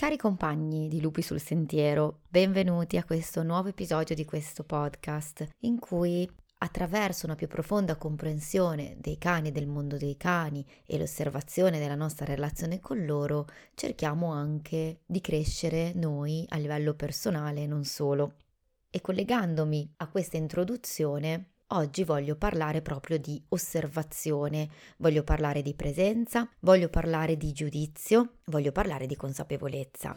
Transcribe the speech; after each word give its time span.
Cari 0.00 0.16
compagni 0.16 0.86
di 0.86 1.00
Lupi 1.00 1.22
sul 1.22 1.40
Sentiero, 1.40 2.20
benvenuti 2.28 2.96
a 2.96 3.02
questo 3.02 3.42
nuovo 3.42 3.70
episodio 3.70 4.14
di 4.14 4.24
questo 4.24 4.62
podcast 4.62 5.44
in 5.62 5.80
cui 5.80 6.30
attraverso 6.58 7.26
una 7.26 7.34
più 7.34 7.48
profonda 7.48 7.96
comprensione 7.96 8.96
dei 9.00 9.18
cani 9.18 9.48
e 9.48 9.50
del 9.50 9.66
mondo 9.66 9.96
dei 9.96 10.16
cani 10.16 10.64
e 10.86 10.98
l'osservazione 10.98 11.80
della 11.80 11.96
nostra 11.96 12.26
relazione 12.26 12.78
con 12.78 13.04
loro, 13.04 13.46
cerchiamo 13.74 14.30
anche 14.30 15.00
di 15.04 15.20
crescere 15.20 15.92
noi 15.94 16.46
a 16.50 16.58
livello 16.58 16.94
personale 16.94 17.64
e 17.64 17.66
non 17.66 17.82
solo. 17.82 18.34
E 18.90 19.00
collegandomi 19.00 19.94
a 19.96 20.06
questa 20.06 20.36
introduzione, 20.36 21.54
Oggi 21.72 22.02
voglio 22.02 22.34
parlare 22.34 22.80
proprio 22.80 23.18
di 23.18 23.38
osservazione, 23.50 24.70
voglio 24.96 25.22
parlare 25.22 25.60
di 25.60 25.74
presenza, 25.74 26.48
voglio 26.60 26.88
parlare 26.88 27.36
di 27.36 27.52
giudizio, 27.52 28.36
voglio 28.46 28.72
parlare 28.72 29.06
di 29.06 29.14
consapevolezza. 29.16 30.16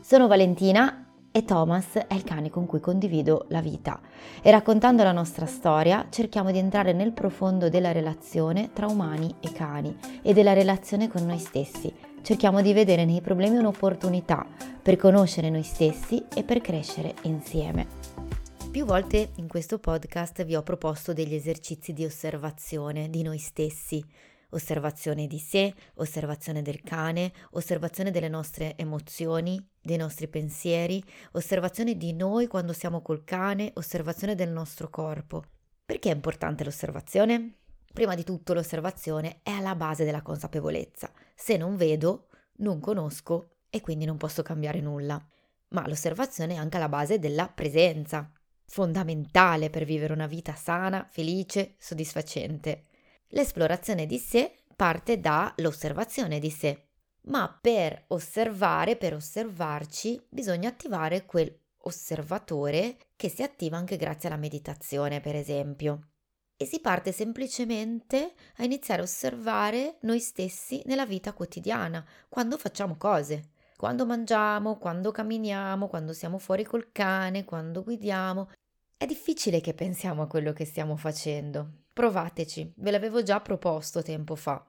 Sono 0.00 0.28
Valentina 0.28 1.08
e 1.32 1.44
Thomas 1.44 1.94
è 2.06 2.14
il 2.14 2.22
cane 2.22 2.50
con 2.50 2.66
cui 2.66 2.78
condivido 2.78 3.46
la 3.48 3.60
vita 3.60 4.00
e 4.40 4.48
raccontando 4.52 5.02
la 5.02 5.10
nostra 5.10 5.46
storia 5.46 6.06
cerchiamo 6.08 6.52
di 6.52 6.58
entrare 6.58 6.92
nel 6.92 7.10
profondo 7.10 7.68
della 7.68 7.90
relazione 7.90 8.70
tra 8.72 8.86
umani 8.86 9.34
e 9.40 9.50
cani 9.50 9.98
e 10.22 10.32
della 10.32 10.52
relazione 10.52 11.08
con 11.08 11.26
noi 11.26 11.38
stessi. 11.40 11.92
Cerchiamo 12.22 12.62
di 12.62 12.72
vedere 12.72 13.04
nei 13.04 13.20
problemi 13.20 13.56
un'opportunità 13.56 14.46
per 14.80 14.96
conoscere 14.96 15.50
noi 15.50 15.64
stessi 15.64 16.24
e 16.32 16.44
per 16.44 16.60
crescere 16.60 17.16
insieme. 17.22 18.31
Più 18.72 18.86
volte 18.86 19.32
in 19.36 19.48
questo 19.48 19.78
podcast 19.78 20.46
vi 20.46 20.56
ho 20.56 20.62
proposto 20.62 21.12
degli 21.12 21.34
esercizi 21.34 21.92
di 21.92 22.06
osservazione 22.06 23.10
di 23.10 23.22
noi 23.22 23.36
stessi, 23.36 24.02
osservazione 24.48 25.26
di 25.26 25.38
sé, 25.38 25.74
osservazione 25.96 26.62
del 26.62 26.80
cane, 26.80 27.34
osservazione 27.50 28.10
delle 28.10 28.30
nostre 28.30 28.74
emozioni, 28.78 29.62
dei 29.78 29.98
nostri 29.98 30.26
pensieri, 30.26 31.04
osservazione 31.32 31.98
di 31.98 32.14
noi 32.14 32.46
quando 32.46 32.72
siamo 32.72 33.02
col 33.02 33.24
cane, 33.24 33.72
osservazione 33.74 34.34
del 34.34 34.48
nostro 34.48 34.88
corpo. 34.88 35.44
Perché 35.84 36.10
è 36.10 36.14
importante 36.14 36.64
l'osservazione? 36.64 37.58
Prima 37.92 38.14
di 38.14 38.24
tutto 38.24 38.54
l'osservazione 38.54 39.40
è 39.42 39.50
alla 39.50 39.74
base 39.74 40.06
della 40.06 40.22
consapevolezza. 40.22 41.12
Se 41.34 41.58
non 41.58 41.76
vedo, 41.76 42.28
non 42.56 42.80
conosco 42.80 43.56
e 43.68 43.82
quindi 43.82 44.06
non 44.06 44.16
posso 44.16 44.40
cambiare 44.40 44.80
nulla. 44.80 45.22
Ma 45.68 45.86
l'osservazione 45.86 46.54
è 46.54 46.56
anche 46.56 46.78
alla 46.78 46.88
base 46.88 47.18
della 47.18 47.48
presenza, 47.48 48.32
fondamentale 48.66 49.70
per 49.70 49.84
vivere 49.84 50.12
una 50.12 50.26
vita 50.26 50.54
sana, 50.54 51.06
felice, 51.10 51.74
soddisfacente. 51.78 52.86
L'esplorazione 53.28 54.06
di 54.06 54.18
sé 54.18 54.62
parte 54.74 55.20
dall'osservazione 55.20 56.38
di 56.38 56.50
sé, 56.50 56.88
ma 57.22 57.56
per 57.60 58.04
osservare, 58.08 58.96
per 58.96 59.14
osservarci, 59.14 60.26
bisogna 60.28 60.68
attivare 60.68 61.24
quel 61.24 61.56
osservatore 61.84 62.96
che 63.16 63.28
si 63.28 63.42
attiva 63.42 63.76
anche 63.76 63.96
grazie 63.96 64.28
alla 64.28 64.38
meditazione, 64.38 65.20
per 65.20 65.36
esempio. 65.36 66.08
E 66.56 66.64
si 66.64 66.80
parte 66.80 67.12
semplicemente 67.12 68.34
a 68.56 68.64
iniziare 68.64 69.00
a 69.00 69.04
osservare 69.04 69.98
noi 70.02 70.20
stessi 70.20 70.82
nella 70.86 71.06
vita 71.06 71.32
quotidiana, 71.32 72.04
quando 72.28 72.56
facciamo 72.56 72.96
cose 72.96 73.51
quando 73.82 74.06
mangiamo, 74.06 74.78
quando 74.78 75.10
camminiamo, 75.10 75.88
quando 75.88 76.12
siamo 76.12 76.38
fuori 76.38 76.62
col 76.62 76.92
cane, 76.92 77.44
quando 77.44 77.82
guidiamo, 77.82 78.48
è 78.96 79.06
difficile 79.06 79.60
che 79.60 79.74
pensiamo 79.74 80.22
a 80.22 80.28
quello 80.28 80.52
che 80.52 80.64
stiamo 80.64 80.94
facendo. 80.94 81.86
Provateci, 81.92 82.74
ve 82.76 82.92
l'avevo 82.92 83.24
già 83.24 83.40
proposto 83.40 84.00
tempo 84.00 84.36
fa. 84.36 84.64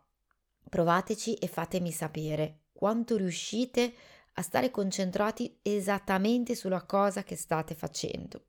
Provateci 0.67 1.35
e 1.35 1.47
fatemi 1.47 1.91
sapere 1.91 2.61
quanto 2.73 3.15
riuscite 3.15 3.93
a 4.33 4.41
stare 4.41 4.71
concentrati 4.71 5.59
esattamente 5.61 6.55
sulla 6.55 6.81
cosa 6.81 7.21
che 7.21 7.35
state 7.35 7.75
facendo. 7.75 8.45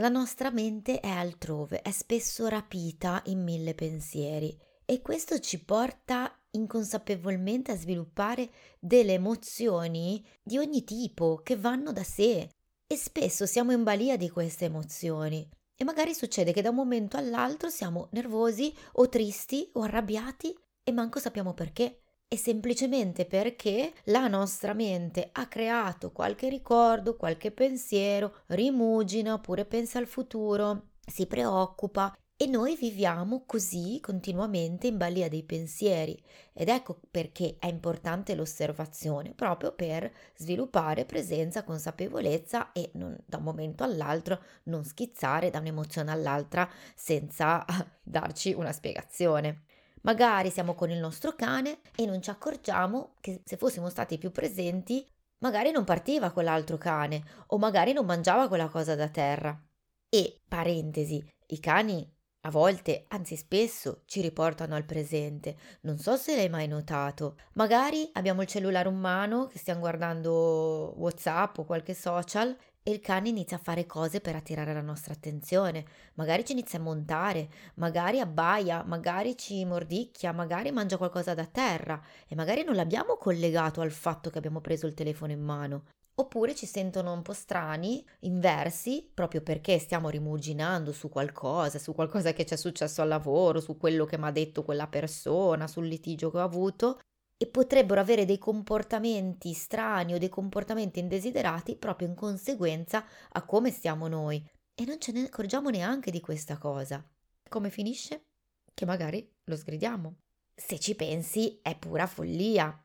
La 0.00 0.08
nostra 0.08 0.50
mente 0.50 0.98
è 0.98 1.08
altrove, 1.08 1.82
è 1.82 1.92
spesso 1.92 2.48
rapita 2.48 3.22
in 3.26 3.44
mille 3.44 3.76
pensieri 3.76 4.58
e 4.84 5.02
questo 5.02 5.38
ci 5.38 5.62
porta 5.62 6.36
inconsapevolmente 6.52 7.72
a 7.72 7.76
sviluppare 7.76 8.50
delle 8.78 9.14
emozioni 9.14 10.24
di 10.42 10.58
ogni 10.58 10.84
tipo 10.84 11.40
che 11.42 11.56
vanno 11.56 11.92
da 11.92 12.04
sé, 12.04 12.48
e 12.92 12.96
spesso 12.96 13.46
siamo 13.46 13.70
in 13.70 13.84
balia 13.84 14.16
di 14.16 14.28
queste 14.28 14.64
emozioni 14.64 15.48
e 15.76 15.84
magari 15.84 16.12
succede 16.12 16.52
che 16.52 16.60
da 16.60 16.70
un 16.70 16.74
momento 16.74 17.16
all'altro 17.16 17.70
siamo 17.70 18.08
nervosi 18.10 18.74
o 18.94 19.08
tristi 19.08 19.70
o 19.74 19.82
arrabbiati 19.82 20.54
e 20.82 20.92
manco 20.92 21.20
sappiamo 21.20 21.54
perché. 21.54 22.02
È 22.26 22.34
semplicemente 22.36 23.26
perché 23.26 23.92
la 24.04 24.28
nostra 24.28 24.72
mente 24.72 25.30
ha 25.32 25.46
creato 25.46 26.12
qualche 26.12 26.48
ricordo, 26.48 27.16
qualche 27.16 27.50
pensiero, 27.50 28.42
rimugina 28.48 29.34
oppure 29.34 29.64
pensa 29.64 29.98
al 29.98 30.06
futuro, 30.06 30.90
si 31.06 31.26
preoccupa 31.26 32.12
e 32.42 32.46
noi 32.46 32.74
viviamo 32.74 33.42
così 33.44 33.98
continuamente 34.00 34.86
in 34.86 34.96
balia 34.96 35.28
dei 35.28 35.42
pensieri 35.42 36.18
ed 36.54 36.70
ecco 36.70 36.98
perché 37.10 37.56
è 37.58 37.66
importante 37.66 38.34
l'osservazione, 38.34 39.34
proprio 39.34 39.72
per 39.72 40.10
sviluppare 40.34 41.04
presenza, 41.04 41.64
consapevolezza 41.64 42.72
e 42.72 42.92
non, 42.94 43.14
da 43.26 43.36
un 43.36 43.42
momento 43.42 43.84
all'altro 43.84 44.42
non 44.64 44.84
schizzare 44.84 45.50
da 45.50 45.58
un'emozione 45.58 46.10
all'altra 46.10 46.66
senza 46.94 47.62
darci 48.02 48.54
una 48.54 48.72
spiegazione. 48.72 49.64
Magari 50.00 50.48
siamo 50.48 50.74
con 50.74 50.90
il 50.90 50.98
nostro 50.98 51.34
cane 51.34 51.80
e 51.94 52.06
non 52.06 52.22
ci 52.22 52.30
accorgiamo 52.30 53.16
che 53.20 53.42
se 53.44 53.58
fossimo 53.58 53.90
stati 53.90 54.16
più 54.16 54.32
presenti, 54.32 55.06
magari 55.40 55.72
non 55.72 55.84
partiva 55.84 56.30
quell'altro 56.30 56.78
cane 56.78 57.22
o 57.48 57.58
magari 57.58 57.92
non 57.92 58.06
mangiava 58.06 58.48
quella 58.48 58.70
cosa 58.70 58.94
da 58.94 59.10
terra. 59.10 59.62
E, 60.08 60.40
parentesi, 60.48 61.22
i 61.48 61.60
cani 61.60 62.18
a 62.42 62.50
volte, 62.50 63.04
anzi 63.08 63.36
spesso, 63.36 64.02
ci 64.06 64.22
riportano 64.22 64.74
al 64.74 64.86
presente. 64.86 65.56
Non 65.82 65.98
so 65.98 66.16
se 66.16 66.34
l'hai 66.34 66.48
mai 66.48 66.66
notato. 66.68 67.36
Magari 67.54 68.08
abbiamo 68.14 68.40
il 68.40 68.48
cellulare 68.48 68.88
in 68.88 68.98
mano 68.98 69.46
che 69.46 69.58
stiamo 69.58 69.80
guardando 69.80 70.94
WhatsApp 70.96 71.58
o 71.58 71.64
qualche 71.64 71.92
social 71.92 72.56
e 72.82 72.92
il 72.92 73.00
cane 73.00 73.28
inizia 73.28 73.58
a 73.58 73.60
fare 73.62 73.84
cose 73.84 74.22
per 74.22 74.36
attirare 74.36 74.72
la 74.72 74.80
nostra 74.80 75.12
attenzione. 75.12 75.84
Magari 76.14 76.46
ci 76.46 76.52
inizia 76.52 76.78
a 76.78 76.82
montare, 76.82 77.50
magari 77.74 78.20
abbaia, 78.20 78.82
magari 78.84 79.36
ci 79.36 79.62
mordicchia, 79.66 80.32
magari 80.32 80.70
mangia 80.70 80.96
qualcosa 80.96 81.34
da 81.34 81.44
terra 81.44 82.00
e 82.26 82.34
magari 82.34 82.64
non 82.64 82.74
l'abbiamo 82.74 83.16
collegato 83.16 83.82
al 83.82 83.90
fatto 83.90 84.30
che 84.30 84.38
abbiamo 84.38 84.62
preso 84.62 84.86
il 84.86 84.94
telefono 84.94 85.32
in 85.32 85.42
mano 85.42 85.82
oppure 86.20 86.54
ci 86.54 86.66
sentono 86.66 87.12
un 87.12 87.22
po' 87.22 87.32
strani, 87.32 88.04
inversi, 88.20 89.10
proprio 89.12 89.42
perché 89.42 89.78
stiamo 89.78 90.08
rimuginando 90.08 90.92
su 90.92 91.08
qualcosa, 91.08 91.78
su 91.78 91.94
qualcosa 91.94 92.32
che 92.32 92.46
ci 92.46 92.54
è 92.54 92.56
successo 92.56 93.02
al 93.02 93.08
lavoro, 93.08 93.60
su 93.60 93.76
quello 93.76 94.04
che 94.04 94.18
mi 94.18 94.26
ha 94.26 94.30
detto 94.30 94.62
quella 94.62 94.86
persona, 94.86 95.66
sul 95.66 95.86
litigio 95.86 96.30
che 96.30 96.38
ho 96.38 96.42
avuto, 96.42 97.00
e 97.36 97.46
potrebbero 97.46 98.00
avere 98.00 98.26
dei 98.26 98.38
comportamenti 98.38 99.54
strani 99.54 100.12
o 100.12 100.18
dei 100.18 100.28
comportamenti 100.28 100.98
indesiderati 100.98 101.76
proprio 101.76 102.08
in 102.08 102.14
conseguenza 102.14 103.04
a 103.32 103.44
come 103.44 103.70
stiamo 103.70 104.08
noi. 104.08 104.46
E 104.74 104.84
non 104.84 105.00
ce 105.00 105.12
ne 105.12 105.24
accorgiamo 105.24 105.70
neanche 105.70 106.10
di 106.10 106.20
questa 106.20 106.58
cosa. 106.58 107.02
Come 107.48 107.70
finisce? 107.70 108.26
Che 108.72 108.84
magari 108.84 109.26
lo 109.44 109.56
sgridiamo. 109.56 110.16
Se 110.54 110.78
ci 110.78 110.94
pensi, 110.94 111.58
è 111.62 111.76
pura 111.78 112.06
follia. 112.06 112.78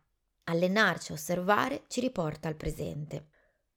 Allenarci 0.47 1.11
a 1.11 1.15
osservare 1.15 1.85
ci 1.87 2.01
riporta 2.01 2.47
al 2.47 2.55
presente. 2.55 3.29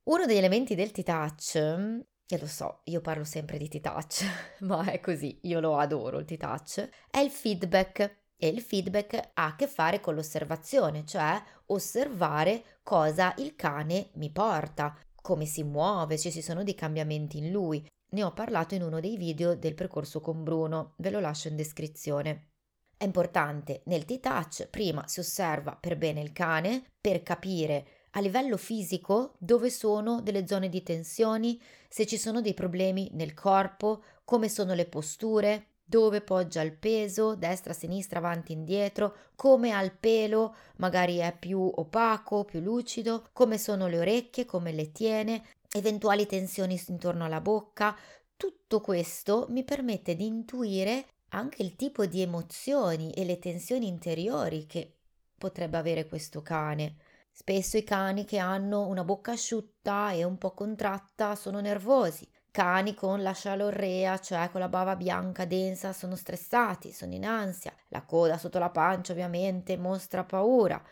Uno 0.04 0.26
degli 0.26 0.36
elementi 0.36 0.74
del 0.74 0.90
T-Touch, 0.90 1.54
e 1.54 2.38
lo 2.38 2.46
so, 2.46 2.80
io 2.84 3.00
parlo 3.00 3.24
sempre 3.24 3.56
di 3.56 3.68
T-Touch, 3.68 4.58
ma 4.60 4.90
è 4.90 5.00
così, 5.00 5.38
io 5.44 5.60
lo 5.60 5.78
adoro 5.78 6.18
il 6.18 6.26
T-Touch, 6.26 6.88
è 7.10 7.18
il 7.20 7.30
feedback. 7.30 8.16
E 8.40 8.48
il 8.48 8.60
feedback 8.60 9.30
ha 9.34 9.46
a 9.46 9.56
che 9.56 9.66
fare 9.66 10.00
con 10.00 10.14
l'osservazione, 10.14 11.04
cioè 11.04 11.42
osservare 11.66 12.78
cosa 12.82 13.34
il 13.38 13.56
cane 13.56 14.10
mi 14.14 14.30
porta, 14.30 14.97
come 15.21 15.44
si 15.44 15.64
muove, 15.64 16.16
se 16.18 16.30
ci 16.30 16.42
sono 16.42 16.62
dei 16.62 16.74
cambiamenti 16.74 17.38
in 17.38 17.50
lui. 17.50 17.84
Ne 18.10 18.22
ho 18.22 18.32
parlato 18.32 18.74
in 18.74 18.82
uno 18.82 19.00
dei 19.00 19.16
video 19.16 19.56
del 19.56 19.74
percorso 19.74 20.21
con 20.21 20.44
Bruno, 20.44 20.94
ve 20.98 21.10
lo 21.10 21.18
lascio 21.18 21.48
in 21.48 21.56
descrizione. 21.56 22.50
È 22.98 23.04
importante 23.04 23.83
nel 23.84 24.04
T-Touch, 24.04 24.66
prima 24.66 25.06
si 25.06 25.21
osserva 25.21 25.77
per 25.77 25.97
bene 25.97 26.21
il 26.21 26.33
cane 26.33 26.83
per 27.00 27.22
capire 27.22 27.86
a 28.12 28.21
livello 28.21 28.56
fisico 28.56 29.34
dove 29.39 29.71
sono 29.71 30.21
delle 30.21 30.48
zone 30.48 30.68
di 30.68 30.83
tensioni, 30.83 31.62
se 31.89 32.06
ci 32.06 32.18
sono 32.18 32.41
dei 32.41 32.54
problemi 32.54 33.09
nel 33.12 33.34
corpo, 33.34 34.03
come 34.24 34.48
sono 34.48 34.74
le 34.74 34.86
posture, 34.86 35.66
dove 35.84 36.22
poggia 36.22 36.60
il 36.62 36.72
peso, 36.72 37.36
destra, 37.36 37.72
sinistra, 37.72 38.18
avanti, 38.18 38.50
indietro, 38.50 39.15
come 39.36 39.71
ha 39.71 39.80
il 39.80 39.92
pelo, 39.92 40.56
magari 40.78 41.18
è 41.18 41.33
più 41.39 41.71
opaco, 41.72 42.45
più 42.45 42.59
lucido, 42.59 43.28
come 43.33 43.59
sono 43.59 43.86
le 43.86 44.00
orecchie, 44.00 44.45
come 44.45 44.72
le 44.72 44.91
tiene, 44.91 45.45
eventuali 45.71 46.27
tensioni 46.27 46.83
intorno 46.89 47.24
alla 47.24 47.41
bocca. 47.41 47.97
Tutto 48.36 48.80
questo 48.80 49.47
mi 49.50 49.62
permette 49.62 50.16
di 50.16 50.27
intuire 50.27 51.06
anche 51.30 51.63
il 51.63 51.77
tipo 51.77 52.07
di 52.07 52.22
emozioni 52.22 53.13
e 53.13 53.25
le 53.25 53.39
tensioni 53.39 53.86
interiori 53.86 54.66
che 54.66 54.95
potrebbe 55.36 55.77
avere 55.77 56.07
questo 56.07 56.42
cane. 56.42 56.97
Spesso 57.30 57.77
i 57.77 57.84
cani 57.84 58.25
che 58.25 58.39
hanno 58.39 58.86
una 58.86 59.04
bocca 59.04 59.33
asciutta 59.33 60.10
e 60.13 60.25
un 60.25 60.39
po' 60.39 60.53
contratta 60.53 61.34
sono 61.36 61.60
nervosi. 61.60 62.28
Cani 62.51 62.95
con 62.95 63.22
la 63.22 63.33
scialorrea, 63.33 64.19
cioè 64.19 64.51
con 64.51 64.60
la 64.60 64.69
bava 64.69 64.97
bianca 64.97 65.45
densa, 65.45 65.92
sono 65.92 66.16
stressati, 66.16 66.91
sono 66.91 67.15
in 67.15 67.25
ansia. 67.25 67.72
La 67.89 68.03
coda 68.03 68.39
sotto 68.39 68.59
la 68.59 68.71
pancia 68.71 69.13
ovviamente 69.13 69.77
mostra 69.77 70.24
paura. 70.24 70.83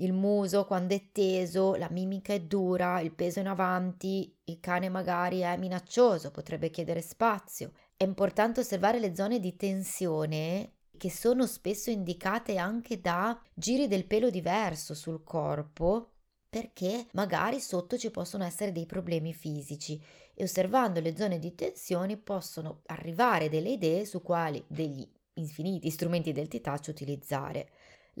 Il 0.00 0.12
muso 0.12 0.66
quando 0.66 0.94
è 0.94 1.10
teso, 1.10 1.74
la 1.74 1.88
mimica 1.90 2.34
è 2.34 2.40
dura, 2.40 3.00
il 3.00 3.12
peso 3.12 3.40
in 3.40 3.48
avanti, 3.48 4.34
il 4.44 4.60
cane 4.60 4.90
magari 4.90 5.40
è 5.40 5.56
minaccioso, 5.56 6.30
potrebbe 6.30 6.68
chiedere 6.68 7.00
spazio. 7.00 7.72
È 7.96 8.04
importante 8.04 8.60
osservare 8.60 8.98
le 8.98 9.14
zone 9.14 9.40
di 9.40 9.56
tensione 9.56 10.72
che 10.98 11.10
sono 11.10 11.46
spesso 11.46 11.90
indicate 11.90 12.58
anche 12.58 13.00
da 13.00 13.40
giri 13.54 13.86
del 13.88 14.06
pelo 14.06 14.28
diverso 14.28 14.94
sul 14.94 15.22
corpo 15.24 16.10
perché 16.48 17.06
magari 17.12 17.60
sotto 17.60 17.98
ci 17.98 18.10
possono 18.10 18.44
essere 18.44 18.72
dei 18.72 18.86
problemi 18.86 19.32
fisici 19.32 20.00
e 20.34 20.44
osservando 20.44 21.00
le 21.00 21.16
zone 21.16 21.38
di 21.38 21.54
tensione 21.54 22.16
possono 22.16 22.82
arrivare 22.86 23.48
delle 23.48 23.70
idee 23.70 24.04
su 24.04 24.22
quali 24.22 24.62
degli 24.66 25.06
infiniti 25.34 25.90
strumenti 25.90 26.32
del 26.32 26.48
T-Touch 26.48 26.88
utilizzare. 26.88 27.68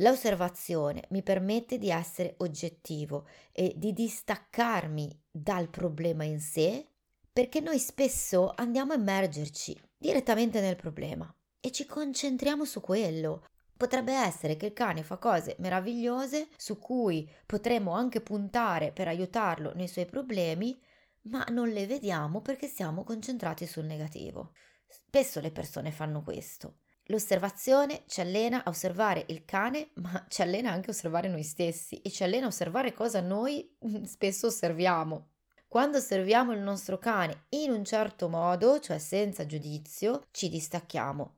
L'osservazione 0.00 1.04
mi 1.10 1.22
permette 1.22 1.78
di 1.78 1.90
essere 1.90 2.34
oggettivo 2.38 3.26
e 3.52 3.72
di 3.76 3.92
distaccarmi 3.92 5.22
dal 5.30 5.68
problema 5.68 6.24
in 6.24 6.40
sé 6.40 6.86
perché 7.32 7.60
noi 7.60 7.78
spesso 7.78 8.52
andiamo 8.54 8.92
a 8.92 8.96
immergerci 8.96 9.78
direttamente 9.96 10.60
nel 10.60 10.76
problema 10.76 11.34
e 11.60 11.70
ci 11.70 11.86
concentriamo 11.86 12.64
su 12.64 12.80
quello. 12.80 13.46
Potrebbe 13.76 14.12
essere 14.12 14.56
che 14.56 14.66
il 14.66 14.72
cane 14.72 15.02
fa 15.02 15.16
cose 15.16 15.56
meravigliose 15.58 16.48
su 16.56 16.78
cui 16.78 17.30
potremmo 17.44 17.92
anche 17.92 18.20
puntare 18.20 18.92
per 18.92 19.08
aiutarlo 19.08 19.74
nei 19.74 19.88
suoi 19.88 20.06
problemi, 20.06 20.78
ma 21.22 21.44
non 21.50 21.68
le 21.68 21.86
vediamo 21.86 22.40
perché 22.40 22.68
siamo 22.68 23.02
concentrati 23.02 23.66
sul 23.66 23.84
negativo. 23.84 24.52
Spesso 24.86 25.40
le 25.40 25.50
persone 25.50 25.90
fanno 25.90 26.22
questo. 26.22 26.80
L'osservazione 27.06 28.02
ci 28.06 28.20
allena 28.20 28.64
a 28.64 28.70
osservare 28.70 29.24
il 29.28 29.44
cane, 29.44 29.90
ma 29.94 30.24
ci 30.28 30.42
allena 30.42 30.72
anche 30.72 30.88
a 30.88 30.92
osservare 30.92 31.28
noi 31.28 31.42
stessi 31.42 32.00
e 32.02 32.10
ci 32.10 32.24
allena 32.24 32.46
a 32.46 32.48
osservare 32.48 32.92
cosa 32.92 33.20
noi 33.20 33.76
spesso 34.04 34.48
osserviamo. 34.48 35.28
Quando 35.68 35.98
osserviamo 35.98 36.52
il 36.52 36.60
nostro 36.60 36.98
cane 36.98 37.46
in 37.50 37.70
un 37.70 37.84
certo 37.84 38.28
modo, 38.28 38.80
cioè 38.80 38.98
senza 38.98 39.46
giudizio, 39.46 40.26
ci 40.30 40.48
distacchiamo 40.48 41.36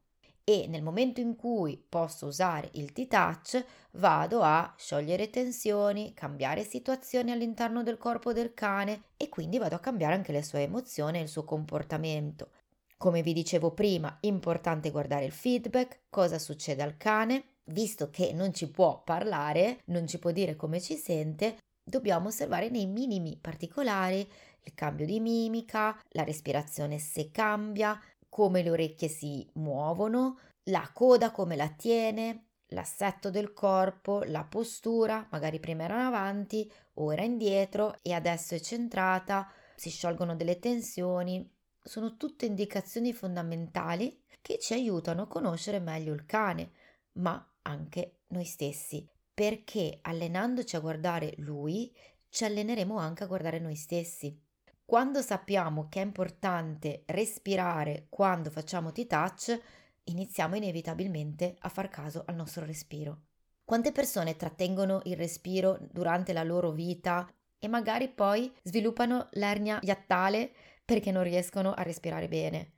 e 0.49 0.67
nel 0.67 0.82
momento 0.82 1.20
in 1.20 1.37
cui 1.37 1.76
posso 1.76 2.25
usare 2.25 2.70
il 2.73 2.93
T-Touch 2.93 3.62
vado 3.93 4.41
a 4.41 4.73
sciogliere 4.79 5.29
tensioni, 5.29 6.15
cambiare 6.15 6.65
situazioni 6.65 7.32
all'interno 7.32 7.82
del 7.82 7.99
corpo 7.99 8.32
del 8.32 8.55
cane 8.55 9.03
e 9.19 9.29
quindi 9.29 9.59
vado 9.59 9.75
a 9.75 9.79
cambiare 9.79 10.15
anche 10.15 10.32
le 10.32 10.43
sue 10.43 10.62
emozioni 10.62 11.19
e 11.19 11.23
il 11.23 11.29
suo 11.29 11.44
comportamento. 11.44 12.49
Come 12.98 13.22
vi 13.22 13.32
dicevo 13.32 13.70
prima, 13.74 14.18
importante 14.22 14.90
guardare 14.90 15.24
il 15.24 15.30
feedback, 15.30 16.00
cosa 16.10 16.40
succede 16.40 16.82
al 16.82 16.96
cane, 16.96 17.58
visto 17.66 18.10
che 18.10 18.32
non 18.32 18.52
ci 18.52 18.68
può 18.68 19.04
parlare, 19.04 19.82
non 19.86 20.08
ci 20.08 20.18
può 20.18 20.32
dire 20.32 20.56
come 20.56 20.80
ci 20.80 20.96
sente, 20.96 21.58
dobbiamo 21.80 22.26
osservare 22.26 22.70
nei 22.70 22.86
minimi 22.86 23.38
particolari 23.40 24.28
il 24.64 24.74
cambio 24.74 25.06
di 25.06 25.20
mimica, 25.20 25.96
la 26.10 26.24
respirazione 26.24 26.98
se 26.98 27.30
cambia, 27.30 27.96
come 28.28 28.62
le 28.62 28.70
orecchie 28.70 29.06
si 29.06 29.48
muovono, 29.54 30.40
la 30.70 30.90
coda 30.92 31.30
come 31.30 31.54
la 31.54 31.68
tiene, 31.68 32.48
l'assetto 32.70 33.30
del 33.30 33.52
corpo, 33.52 34.24
la 34.24 34.42
postura, 34.42 35.24
magari 35.30 35.60
prima 35.60 35.84
era 35.84 36.04
avanti, 36.04 36.70
ora 36.94 37.22
indietro 37.22 37.96
e 38.02 38.12
adesso 38.12 38.56
è 38.56 38.60
centrata, 38.60 39.48
si 39.76 39.88
sciolgono 39.88 40.34
delle 40.34 40.58
tensioni. 40.58 41.48
Sono 41.88 42.19
tutte 42.19 42.44
indicazioni 42.44 43.14
fondamentali 43.14 44.20
che 44.43 44.58
ci 44.58 44.75
aiutano 44.75 45.23
a 45.23 45.26
conoscere 45.26 45.79
meglio 45.79 46.12
il 46.12 46.26
cane, 46.26 46.73
ma 47.12 47.43
anche 47.62 48.19
noi 48.26 48.44
stessi, 48.44 49.08
perché 49.32 49.99
allenandoci 50.02 50.76
a 50.76 50.81
guardare 50.81 51.32
lui, 51.38 51.90
ci 52.29 52.44
alleneremo 52.44 52.99
anche 52.99 53.25
a 53.25 53.26
guardare 53.26 53.58
noi 53.58 53.75
stessi. 53.75 54.38
Quando 54.85 55.23
sappiamo 55.23 55.88
che 55.88 56.02
è 56.02 56.05
importante 56.05 57.05
respirare 57.06 58.08
quando 58.11 58.50
facciamo 58.50 58.93
T-touch, 58.93 59.58
iniziamo 60.05 60.56
inevitabilmente 60.56 61.56
a 61.61 61.70
far 61.70 61.88
caso 61.88 62.23
al 62.26 62.34
nostro 62.34 62.67
respiro. 62.67 63.23
Quante 63.64 63.93
persone 63.93 64.37
trattengono 64.37 65.00
il 65.05 65.17
respiro 65.17 65.79
durante 65.91 66.34
la 66.34 66.43
loro 66.44 66.70
vita 66.70 67.26
e 67.58 67.67
magari 67.67 68.11
poi 68.11 68.52
sviluppano 68.62 69.29
l'ernia 69.32 69.79
iattale 69.82 70.52
perché 70.88 71.12
non 71.12 71.23
riescono 71.23 71.75
a 71.75 71.82
respirare 71.82 72.29
bene? 72.29 72.73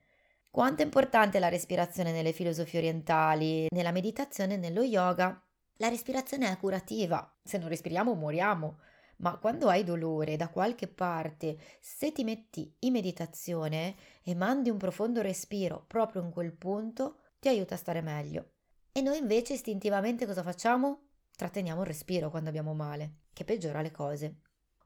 Quanto 0.51 0.83
è 0.83 0.85
importante 0.85 1.39
la 1.39 1.49
respirazione 1.49 2.11
nelle 2.11 2.33
filosofie 2.33 2.81
orientali, 2.81 3.69
nella 3.71 3.93
meditazione 3.93 4.55
e 4.55 4.57
nello 4.57 4.83
yoga? 4.83 5.41
La 5.77 5.87
respirazione 5.87 6.51
è 6.51 6.57
curativa, 6.57 7.39
se 7.41 7.57
non 7.59 7.69
respiriamo 7.69 8.13
moriamo 8.15 8.81
ma 9.21 9.37
quando 9.37 9.69
hai 9.69 9.85
dolore 9.85 10.37
da 10.37 10.49
qualche 10.49 10.89
parte, 10.89 11.59
se 11.79 12.11
ti 12.11 12.25
metti 12.25 12.75
in 12.81 12.93
meditazione 12.93 13.95
e 14.23 14.35
mandi 14.35 14.71
un 14.71 14.79
profondo 14.79 15.21
respiro 15.21 15.85
proprio 15.87 16.23
in 16.23 16.31
quel 16.31 16.53
punto, 16.53 17.19
ti 17.39 17.49
aiuta 17.49 17.75
a 17.75 17.79
stare 17.79 18.01
meglio. 18.01 18.53
E 18.93 19.03
noi 19.03 19.19
invece 19.19 19.53
istintivamente 19.53 20.25
cosa 20.27 20.43
facciamo? 20.43 21.09
Tratteniamo 21.37 21.83
il 21.83 21.87
respiro 21.87 22.31
quando 22.31 22.49
abbiamo 22.49 22.73
male, 22.75 23.19
che 23.33 23.45
peggiora 23.45 23.83
le 23.83 23.91
cose. 23.91 24.41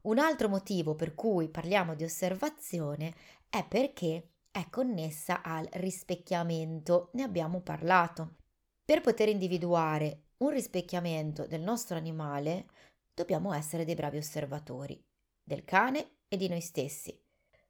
Un 0.05 0.19
altro 0.19 0.49
motivo 0.49 0.93
per 0.93 1.15
cui 1.15 1.49
parliamo 1.49 1.95
di 1.95 2.03
osservazione 2.03 3.15
è 3.49 3.65
perché 3.65 4.33
è 4.51 4.67
connessa 4.69 5.41
al 5.41 5.67
rispecchiamento, 5.73 7.09
ne 7.13 7.23
abbiamo 7.23 7.61
parlato. 7.61 8.35
Per 8.85 9.01
poter 9.01 9.29
individuare 9.29 10.25
un 10.37 10.51
rispecchiamento 10.51 11.47
del 11.47 11.61
nostro 11.61 11.97
animale, 11.97 12.67
dobbiamo 13.15 13.51
essere 13.51 13.83
dei 13.83 13.95
bravi 13.95 14.17
osservatori 14.17 15.03
del 15.43 15.65
cane 15.65 16.17
e 16.27 16.37
di 16.37 16.49
noi 16.49 16.61
stessi. 16.61 17.19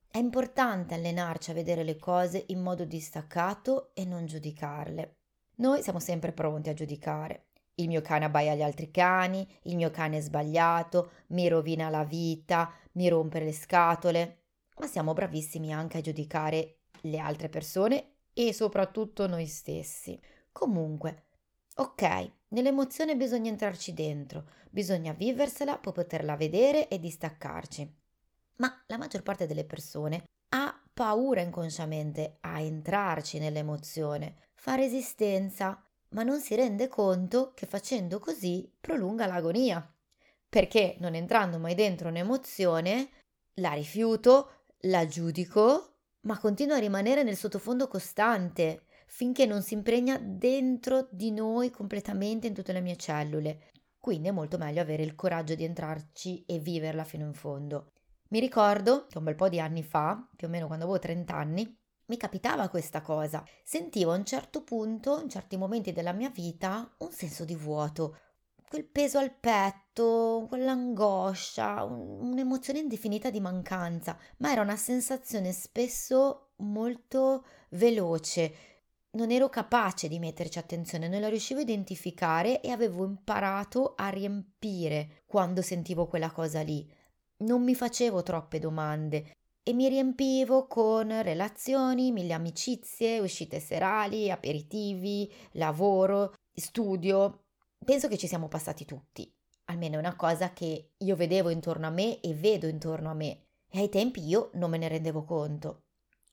È 0.06 0.18
importante 0.18 0.94
allenarci 0.94 1.52
a 1.52 1.54
vedere 1.54 1.84
le 1.86 1.96
cose 1.96 2.44
in 2.48 2.62
modo 2.62 2.84
distaccato 2.84 3.92
e 3.94 4.04
non 4.04 4.26
giudicarle. 4.26 5.20
Noi 5.58 5.82
siamo 5.82 6.02
sempre 6.02 6.34
pronti 6.34 6.68
a 6.68 6.74
giudicare. 6.74 7.46
Il 7.75 7.88
mio 7.88 8.01
cane 8.01 8.25
abbaia 8.25 8.54
agli 8.54 8.62
altri 8.62 8.89
cani, 8.92 9.48
il 9.63 9.75
mio 9.75 9.92
cane 9.92 10.18
è 10.18 10.22
sbagliato, 10.22 11.12
mi 11.27 11.48
rovina 11.48 11.89
la 11.89 12.04
vita, 12.04 12.72
mi 12.94 13.07
rompe 13.10 13.39
le 13.39 13.54
scatole, 13.54 14.39
ma 14.77 14.88
siamo 14.88 15.13
bravissimi 15.13 15.74
anche 15.74 15.98
a 15.98 16.01
giudicare 16.01 16.79
le 17.01 17.20
altre 17.20 17.50
persone 17.50 18.13
e 18.34 18.53
soprattutto 18.53 19.27
noi 19.27 19.46
stessi. 19.46 20.20
Comunque, 20.51 21.24
ok, 21.75 22.32
nell'emozione 22.50 23.15
bisogna 23.15 23.50
entrarci 23.50 23.94
dentro, 23.94 24.46
Bisogna 24.75 25.13
viversela 25.13 25.77
per 25.77 25.94
poterla 25.94 26.36
vedere 26.36 26.89
e 26.89 27.00
distaccarci. 27.00 27.89
Ma 28.58 28.84
la 28.88 28.98
maggior 28.98 29.24
parte 29.24 29.48
delle 29.48 29.63
persone 29.63 30.25
ha 30.50 30.84
paura 30.94 31.39
inconsciamente 31.39 32.39
a 32.41 32.60
entrarci 32.60 33.39
nell'emozione, 33.39 34.50
fa 34.53 34.75
resistenza, 34.75 35.82
ma 36.15 36.24
non 36.24 36.39
si 36.39 36.55
rende 36.55 36.88
conto 36.88 37.51
che 37.53 37.65
facendo 37.65 38.19
così 38.19 38.72
prolunga 38.79 39.27
l'agonia. 39.27 39.86
Perché 40.48 40.95
non 41.00 41.13
entrando 41.13 41.60
mai 41.60 41.75
dentro 41.75 42.07
un'emozione, 42.07 43.10
la 43.55 43.74
rifiuto, 43.74 44.63
la 44.84 45.05
giudico, 45.05 45.98
ma 46.22 46.39
continuo 46.39 46.75
a 46.75 46.79
rimanere 46.79 47.24
nel 47.24 47.36
sottofondo 47.36 47.89
costante 47.89 48.86
finché 49.07 49.45
non 49.45 49.62
si 49.62 49.74
impregna 49.74 50.17
dentro 50.17 51.07
di 51.12 51.31
noi 51.31 51.69
completamente 51.69 52.48
in 52.48 52.53
tutte 52.53 52.72
le 52.72 52.81
mie 52.81 52.95
cellule. 52.95 53.72
Quindi 54.00 54.29
è 54.29 54.31
molto 54.31 54.57
meglio 54.57 54.81
avere 54.81 55.03
il 55.03 55.15
coraggio 55.15 55.53
di 55.53 55.65
entrarci 55.65 56.45
e 56.45 56.60
viverla 56.60 57.03
fino 57.03 57.25
in 57.25 57.34
fondo. 57.34 57.91
Mi 58.29 58.39
ricordo 58.39 59.05
che 59.07 59.17
un 59.17 59.25
bel 59.25 59.36
po' 59.36 59.50
di 59.50 59.60
anni 59.60 59.84
fa, 59.84 60.29
più 60.36 60.48
o 60.48 60.50
meno 60.50 60.67
quando 60.67 60.86
avevo 60.86 61.00
30 61.00 61.36
anni, 61.36 61.77
mi 62.07 62.17
capitava 62.17 62.69
questa 62.69 63.01
cosa. 63.01 63.43
Sentivo 63.63 64.12
a 64.12 64.17
un 64.17 64.25
certo 64.25 64.63
punto, 64.63 65.19
in 65.21 65.29
certi 65.29 65.57
momenti 65.57 65.91
della 65.91 66.13
mia 66.13 66.29
vita, 66.29 66.93
un 67.00 67.12
senso 67.12 67.45
di 67.45 67.55
vuoto, 67.55 68.17
quel 68.67 68.85
peso 68.85 69.17
al 69.19 69.31
petto, 69.31 70.45
quell'angoscia, 70.47 71.83
un'emozione 71.83 72.79
indefinita 72.79 73.29
di 73.29 73.39
mancanza, 73.39 74.17
ma 74.38 74.51
era 74.51 74.62
una 74.62 74.75
sensazione 74.75 75.51
spesso 75.51 76.50
molto 76.57 77.45
veloce, 77.69 78.53
non 79.12 79.31
ero 79.31 79.50
capace 79.50 80.07
di 80.07 80.19
metterci 80.19 80.59
attenzione, 80.59 81.07
non 81.07 81.21
la 81.21 81.29
riuscivo 81.29 81.59
a 81.59 81.63
identificare 81.63 82.62
e 82.62 82.69
avevo 82.69 83.05
imparato 83.05 83.93
a 83.95 84.09
riempire 84.09 85.24
quando 85.25 85.62
sentivo 85.62 86.07
quella 86.07 86.31
cosa 86.31 86.62
lì. 86.62 86.85
Non 87.38 87.63
mi 87.63 87.75
facevo 87.75 88.24
troppe 88.24 88.59
domande 88.59 89.35
e 89.67 89.74
mi 89.74 89.89
riempivo 89.89 90.67
con 90.67 91.24
relazioni, 91.24 92.12
mille 92.12 92.34
amicizie, 92.34 93.17
uscite 93.17 93.60
serali, 93.60 94.29
aperitivi, 94.29 95.27
lavoro, 95.53 96.36
studio. 96.53 97.45
Penso 97.84 98.07
che 98.07 98.15
ci 98.15 98.27
siamo 98.27 98.48
passati 98.48 98.86
tutti. 98.86 99.27
almeno 99.65 99.95
è 99.95 99.98
una 99.98 100.15
cosa 100.15 100.53
che 100.53 100.91
io 100.95 101.15
vedevo 101.15 101.50
intorno 101.50 101.88
a 101.88 101.89
me 101.89 102.19
e 102.19 102.36
vedo 102.36 102.67
intorno 102.67 103.10
a 103.10 103.15
me. 103.15 103.45
E 103.67 103.79
ai 103.79 103.89
tempi 103.89 104.24
io 104.24 104.51
non 104.53 104.69
me 104.69 104.77
ne 104.77 104.88
rendevo 104.88 105.24
conto. 105.24 105.86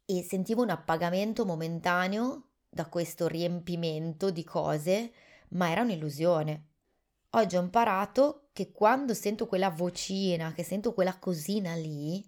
E 0.04 0.22
sentivo 0.22 0.60
un 0.60 0.68
appagamento 0.68 1.46
momentaneo 1.46 2.48
da 2.68 2.86
questo 2.86 3.28
riempimento 3.28 4.30
di 4.30 4.44
cose, 4.44 5.10
ma 5.52 5.70
era 5.70 5.80
un'illusione. 5.80 6.66
Oggi 7.30 7.56
ho 7.56 7.62
imparato 7.62 8.48
che 8.52 8.72
quando 8.72 9.14
sento 9.14 9.46
quella 9.46 9.70
vocina, 9.70 10.52
che 10.52 10.64
sento 10.64 10.92
quella 10.92 11.18
cosina 11.18 11.72
lì, 11.74 12.22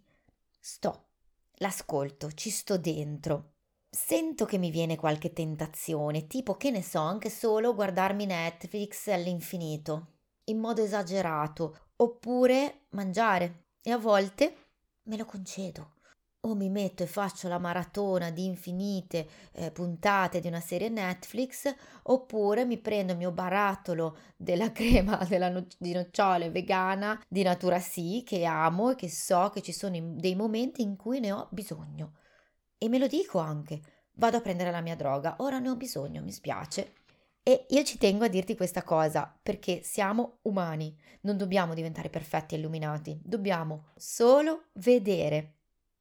sto, 0.66 1.09
l'ascolto, 1.56 2.33
ci 2.33 2.49
sto 2.49 2.78
dentro. 2.78 3.56
Sento 3.90 4.47
che 4.47 4.56
mi 4.56 4.71
viene 4.71 4.97
qualche 4.97 5.35
tentazione, 5.35 6.26
tipo 6.26 6.56
che 6.56 6.71
ne 6.71 6.83
so, 6.83 7.00
anche 7.00 7.28
solo 7.28 7.75
guardarmi 7.75 8.25
Netflix 8.25 9.09
all'infinito, 9.09 10.21
in 10.44 10.59
modo 10.59 10.83
esagerato, 10.83 11.90
oppure 11.97 12.87
mangiare. 12.92 13.73
E 13.83 13.90
a 13.90 13.99
volte 13.99 14.56
me 15.02 15.18
lo 15.18 15.26
concedo 15.26 15.97
o 16.44 16.54
mi 16.54 16.68
metto 16.70 17.02
e 17.02 17.06
faccio 17.06 17.48
la 17.48 17.58
maratona 17.58 18.30
di 18.30 18.44
infinite 18.44 19.26
eh, 19.52 19.70
puntate 19.70 20.40
di 20.40 20.48
una 20.48 20.60
serie 20.60 20.88
Netflix, 20.88 21.72
oppure 22.04 22.64
mi 22.64 22.78
prendo 22.78 23.12
il 23.12 23.18
mio 23.18 23.30
barattolo 23.32 24.16
della 24.36 24.70
crema 24.72 25.16
della 25.28 25.48
no- 25.48 25.66
di 25.78 25.92
nocciole 25.92 26.50
vegana 26.50 27.20
di 27.28 27.42
Natura 27.42 27.78
Sì, 27.78 28.22
che 28.26 28.44
amo 28.44 28.90
e 28.90 28.94
che 28.96 29.10
so 29.10 29.50
che 29.52 29.62
ci 29.62 29.72
sono 29.72 29.98
dei 30.16 30.34
momenti 30.34 30.82
in 30.82 30.96
cui 30.96 31.20
ne 31.20 31.32
ho 31.32 31.48
bisogno. 31.50 32.12
E 32.78 32.88
me 32.88 32.98
lo 32.98 33.06
dico 33.06 33.38
anche, 33.38 33.80
vado 34.14 34.36
a 34.36 34.40
prendere 34.40 34.70
la 34.70 34.80
mia 34.80 34.96
droga, 34.96 35.36
ora 35.38 35.58
ne 35.58 35.70
ho 35.70 35.76
bisogno, 35.76 36.22
mi 36.22 36.32
spiace. 36.32 36.94
E 37.42 37.66
io 37.70 37.84
ci 37.84 37.98
tengo 37.98 38.24
a 38.24 38.28
dirti 38.28 38.56
questa 38.56 38.82
cosa 38.82 39.32
perché 39.42 39.82
siamo 39.82 40.38
umani, 40.42 40.96
non 41.22 41.36
dobbiamo 41.36 41.74
diventare 41.74 42.08
perfetti 42.08 42.54
e 42.54 42.58
illuminati, 42.58 43.20
dobbiamo 43.22 43.88
solo 43.96 44.64
vedere 44.74 45.52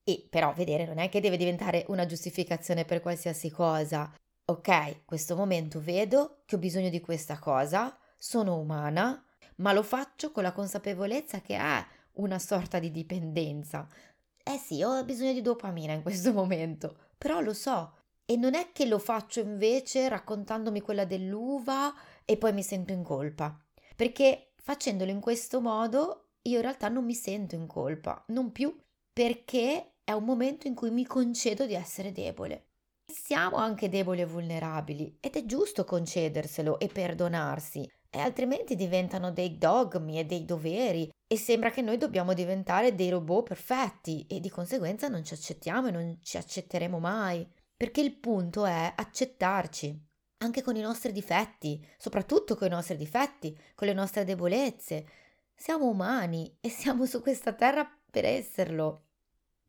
e 0.03 0.27
però 0.29 0.53
vedere 0.53 0.85
non 0.85 0.97
è 0.97 1.09
che 1.09 1.21
deve 1.21 1.37
diventare 1.37 1.85
una 1.87 2.05
giustificazione 2.05 2.85
per 2.85 3.01
qualsiasi 3.01 3.49
cosa. 3.49 4.13
Ok, 4.45 5.05
questo 5.05 5.35
momento 5.35 5.79
vedo 5.79 6.41
che 6.45 6.55
ho 6.55 6.59
bisogno 6.59 6.89
di 6.89 6.99
questa 6.99 7.39
cosa, 7.39 7.97
sono 8.17 8.57
umana, 8.57 9.23
ma 9.57 9.71
lo 9.71 9.83
faccio 9.83 10.31
con 10.31 10.43
la 10.43 10.51
consapevolezza 10.51 11.41
che 11.41 11.55
è 11.55 11.85
una 12.13 12.39
sorta 12.39 12.79
di 12.79 12.91
dipendenza. 12.91 13.87
Eh 14.43 14.57
sì, 14.57 14.83
ho 14.83 15.03
bisogno 15.05 15.31
di 15.31 15.41
dopamina 15.41 15.93
in 15.93 16.01
questo 16.01 16.31
momento, 16.33 16.97
però 17.17 17.39
lo 17.39 17.53
so. 17.53 17.95
E 18.25 18.35
non 18.35 18.55
è 18.55 18.71
che 18.71 18.85
lo 18.85 18.99
faccio 18.99 19.39
invece 19.39 20.07
raccontandomi 20.09 20.81
quella 20.81 21.05
dell'uva 21.05 21.93
e 22.25 22.37
poi 22.37 22.53
mi 22.53 22.63
sento 22.63 22.91
in 22.91 23.03
colpa. 23.03 23.57
Perché 23.95 24.53
facendolo 24.57 25.11
in 25.11 25.19
questo 25.19 25.61
modo 25.61 26.31
io 26.43 26.57
in 26.57 26.61
realtà 26.61 26.89
non 26.89 27.05
mi 27.05 27.13
sento 27.13 27.55
in 27.55 27.67
colpa, 27.67 28.23
non 28.27 28.51
più, 28.51 28.75
perché 29.11 29.92
un 30.15 30.23
momento 30.23 30.67
in 30.67 30.75
cui 30.75 30.91
mi 30.91 31.05
concedo 31.05 31.65
di 31.65 31.73
essere 31.73 32.11
debole. 32.11 32.67
Siamo 33.05 33.57
anche 33.57 33.89
deboli 33.89 34.21
e 34.21 34.25
vulnerabili 34.25 35.17
ed 35.19 35.35
è 35.35 35.45
giusto 35.45 35.83
concederselo 35.83 36.79
e 36.79 36.87
perdonarsi, 36.87 37.89
e 38.15 38.19
altrimenti 38.19 38.75
diventano 38.75 39.31
dei 39.31 39.57
dogmi 39.57 40.19
e 40.19 40.25
dei 40.25 40.45
doveri 40.45 41.09
e 41.25 41.35
sembra 41.35 41.71
che 41.71 41.81
noi 41.81 41.97
dobbiamo 41.97 42.33
diventare 42.33 42.93
dei 42.93 43.09
robot 43.09 43.47
perfetti 43.47 44.25
e 44.29 44.39
di 44.39 44.49
conseguenza 44.49 45.07
non 45.07 45.23
ci 45.23 45.33
accettiamo 45.33 45.87
e 45.87 45.91
non 45.91 46.19
ci 46.21 46.37
accetteremo 46.37 46.99
mai, 46.99 47.47
perché 47.75 48.01
il 48.01 48.15
punto 48.15 48.65
è 48.65 48.93
accettarci, 48.95 49.99
anche 50.37 50.61
con 50.61 50.75
i 50.75 50.81
nostri 50.81 51.11
difetti, 51.11 51.83
soprattutto 51.97 52.55
con 52.55 52.67
i 52.67 52.69
nostri 52.69 52.97
difetti, 52.97 53.57
con 53.73 53.87
le 53.87 53.93
nostre 53.93 54.25
debolezze. 54.25 55.07
Siamo 55.55 55.87
umani 55.87 56.55
e 56.61 56.69
siamo 56.69 57.07
su 57.07 57.19
questa 57.19 57.53
terra 57.53 57.89
per 58.11 58.25
esserlo. 58.25 59.02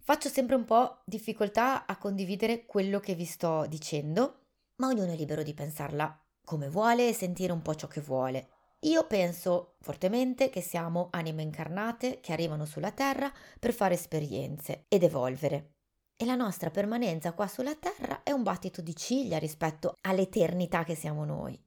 Faccio 0.07 0.29
sempre 0.29 0.55
un 0.55 0.67
po' 0.67 1.01
difficoltà 1.07 1.87
a 1.87 1.97
condividere 1.97 2.67
quello 2.67 3.01
che 3.01 3.15
vi 3.15 3.25
sto 3.25 3.65
dicendo, 3.67 4.41
ma 4.77 4.89
ognuno 4.89 5.11
è 5.11 5.17
libero 5.17 5.43
di 5.43 5.55
pensarla 5.55 6.15
come 6.45 6.69
vuole 6.69 7.09
e 7.09 7.15
sentire 7.15 7.53
un 7.53 7.63
po' 7.63 7.75
ciò 7.75 7.87
che 7.87 8.03
vuole. 8.03 8.49
Io 8.81 9.07
penso 9.07 9.77
fortemente 9.81 10.51
che 10.51 10.61
siamo 10.61 11.09
anime 11.11 11.41
incarnate 11.41 12.21
che 12.21 12.35
arrivano 12.35 12.67
sulla 12.67 12.91
Terra 12.91 13.33
per 13.59 13.73
fare 13.73 13.95
esperienze 13.95 14.85
ed 14.89 15.05
evolvere. 15.05 15.77
E 16.17 16.27
la 16.27 16.35
nostra 16.35 16.69
permanenza 16.69 17.33
qua 17.33 17.47
sulla 17.47 17.75
Terra 17.75 18.23
è 18.25 18.31
un 18.31 18.43
battito 18.43 18.83
di 18.83 18.95
ciglia 18.95 19.39
rispetto 19.39 19.97
all'eternità 20.03 20.85
che 20.85 20.95
siamo 20.95 21.25
noi. 21.25 21.59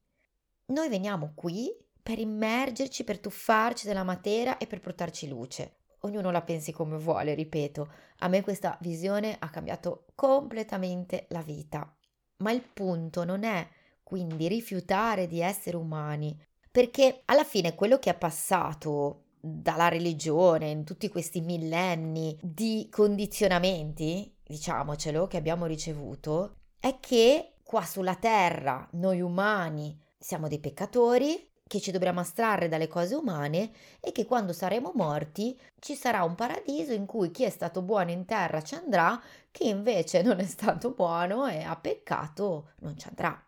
Noi 0.65 0.89
veniamo 0.89 1.31
qui 1.33 1.75
per 2.03 2.19
immergerci, 2.19 3.03
per 3.03 3.17
tuffarci 3.17 3.87
della 3.87 4.03
materia 4.03 4.59
e 4.59 4.67
per 4.67 4.79
portarci 4.79 5.27
luce 5.27 5.77
ognuno 6.01 6.31
la 6.31 6.41
pensi 6.41 6.71
come 6.71 6.97
vuole, 6.97 7.33
ripeto, 7.33 7.91
a 8.19 8.27
me 8.27 8.41
questa 8.41 8.77
visione 8.81 9.35
ha 9.39 9.49
cambiato 9.49 10.05
completamente 10.15 11.25
la 11.29 11.41
vita. 11.41 11.91
Ma 12.37 12.51
il 12.51 12.61
punto 12.61 13.23
non 13.23 13.43
è 13.43 13.67
quindi 14.03 14.47
rifiutare 14.47 15.27
di 15.27 15.41
essere 15.41 15.75
umani, 15.75 16.37
perché 16.71 17.23
alla 17.25 17.43
fine 17.43 17.75
quello 17.75 17.97
che 17.99 18.11
è 18.11 18.17
passato 18.17 19.23
dalla 19.39 19.87
religione 19.87 20.69
in 20.69 20.83
tutti 20.83 21.09
questi 21.09 21.41
millenni 21.41 22.37
di 22.41 22.87
condizionamenti, 22.91 24.33
diciamocelo, 24.43 25.27
che 25.27 25.37
abbiamo 25.37 25.65
ricevuto, 25.65 26.57
è 26.79 26.99
che 26.99 27.55
qua 27.63 27.83
sulla 27.83 28.15
terra 28.15 28.87
noi 28.93 29.21
umani 29.21 29.99
siamo 30.17 30.47
dei 30.47 30.59
peccatori 30.59 31.49
che 31.67 31.79
ci 31.79 31.91
dobbiamo 31.91 32.21
astrarre 32.21 32.69
dalle 32.69 32.87
cose 32.87 33.13
umane 33.13 33.71
e 33.99 34.11
che 34.11 34.25
quando 34.25 34.53
saremo 34.53 34.93
morti 34.95 35.59
ci 35.79 35.95
sarà 35.95 36.23
un 36.23 36.33
paradiso 36.33 36.93
in 36.93 37.05
cui 37.05 37.29
chi 37.29 37.43
è 37.43 37.49
stato 37.49 37.81
buono 37.81 38.11
in 38.11 38.25
terra 38.25 38.63
ci 38.63 38.75
andrà, 38.75 39.21
chi 39.51 39.67
invece 39.67 40.21
non 40.23 40.39
è 40.39 40.45
stato 40.45 40.91
buono 40.91 41.45
e 41.47 41.63
ha 41.63 41.75
peccato 41.75 42.71
non 42.79 42.97
ci 42.97 43.07
andrà. 43.07 43.39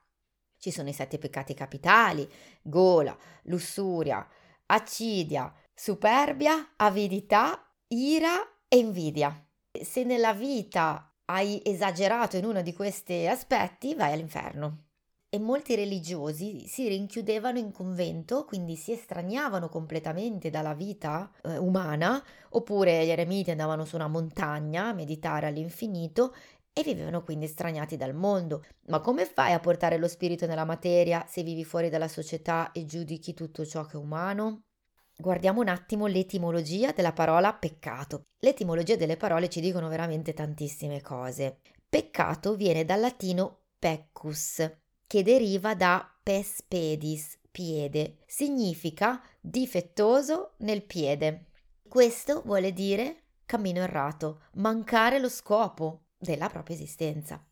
Ci 0.58 0.72
sono 0.72 0.90
i 0.90 0.94
sette 0.94 1.18
peccati 1.18 1.54
capitali, 1.54 2.30
gola, 2.62 3.18
lussuria, 3.44 4.28
accidia, 4.66 5.54
superbia, 5.74 6.74
avidità, 6.76 7.66
ira 7.88 8.66
e 8.68 8.78
invidia. 8.78 9.46
Se 9.72 10.04
nella 10.04 10.34
vita 10.34 11.14
hai 11.26 11.62
esagerato 11.64 12.36
in 12.36 12.44
uno 12.44 12.62
di 12.62 12.74
questi 12.74 13.26
aspetti, 13.26 13.96
vai 13.96 14.12
all'inferno 14.12 14.89
e 15.32 15.38
molti 15.38 15.76
religiosi 15.76 16.66
si 16.68 16.88
rinchiudevano 16.88 17.60
in 17.60 17.72
convento, 17.72 18.46
quindi 18.46 18.76
si 18.76 18.92
estraniavano 18.92 19.70
completamente 19.70 20.50
dalla 20.50 20.74
vita 20.74 21.32
eh, 21.44 21.58
umana, 21.58 22.24
oppure 22.50 23.06
gli 23.06 23.10
eremiti 23.10 23.52
andavano 23.52 23.86
su 23.86 23.96
una 23.96 24.08
montagna 24.08 24.88
a 24.88 24.94
meditare 24.94 25.46
all'infinito 25.46 26.34
e 26.74 26.84
vivevano 26.84 27.24
quindi 27.24 27.46
estraniati 27.46 27.96
dal 27.96 28.16
mondo. 28.16 28.64
Ma 28.88 29.02
come 29.02 29.26
fai 29.26 29.54
a 29.54 29.60
portare 29.60 29.98
lo 29.98 30.08
spirito 30.08 30.48
nella 30.48 30.66
materia 30.66 31.26
se 31.28 31.44
vivi 31.44 31.64
fuori 31.64 31.90
dalla 31.90 32.08
società 32.08 32.72
e 32.72 32.86
giudichi 32.86 33.34
tutto 33.34 33.66
ciò 33.66 33.86
che 33.86 33.98
è 33.98 34.00
umano? 34.00 34.64
Guardiamo 35.16 35.60
un 35.60 35.68
attimo 35.68 36.08
l'etimologia 36.08 36.92
della 36.94 37.12
parola 37.12 37.54
peccato. 37.54 38.24
L'etimologia 38.40 38.96
delle 38.96 39.18
parole 39.18 39.50
ci 39.50 39.60
dicono 39.60 39.90
veramente 39.90 40.34
tantissime 40.34 41.02
cose. 41.02 41.60
Peccato 41.88 42.56
viene 42.56 42.86
dal 42.86 43.02
latino 43.02 43.64
peccus, 43.78 44.66
che 45.10 45.24
deriva 45.24 45.74
da 45.74 46.08
pes 46.22 46.62
pedis, 46.68 47.36
piede, 47.50 48.18
significa 48.28 49.20
difettoso 49.42 50.52
nel 50.58 50.84
piede. 50.84 51.46
Questo 51.88 52.44
vuole 52.46 52.72
dire 52.74 53.24
cammino 53.44 53.80
errato, 53.80 54.42
mancare 54.58 55.18
lo 55.18 55.28
scopo 55.28 56.02
della 56.16 56.48
propria 56.48 56.76
esistenza. 56.76 57.44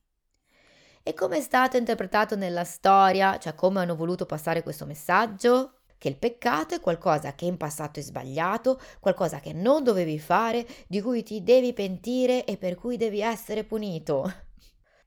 E 1.02 1.14
come 1.16 1.38
è 1.38 1.42
stato 1.42 1.78
interpretato 1.78 2.36
nella 2.36 2.64
storia, 2.64 3.40
cioè 3.40 3.56
come 3.56 3.80
hanno 3.80 3.96
voluto 3.96 4.28
passare 4.28 4.62
questo 4.62 4.86
messaggio? 4.86 5.80
Che 5.98 6.10
il 6.10 6.18
peccato 6.18 6.76
è 6.76 6.80
qualcosa 6.80 7.34
che 7.34 7.46
in 7.46 7.58
passato 7.58 8.00
è 8.00 8.04
sbagliato, 8.04 8.80
qualcosa 9.00 9.40
che 9.40 9.54
non 9.54 9.84
dovevi 9.84 10.20
fare, 10.20 10.64
di 10.88 11.02
cui 11.02 11.24
ti 11.24 11.42
devi 11.42 11.74
pentire 11.74 12.46
e 12.46 12.56
per 12.58 12.76
cui 12.76 12.98
devi 12.98 13.22
essere 13.22 13.64
punito 13.64 14.46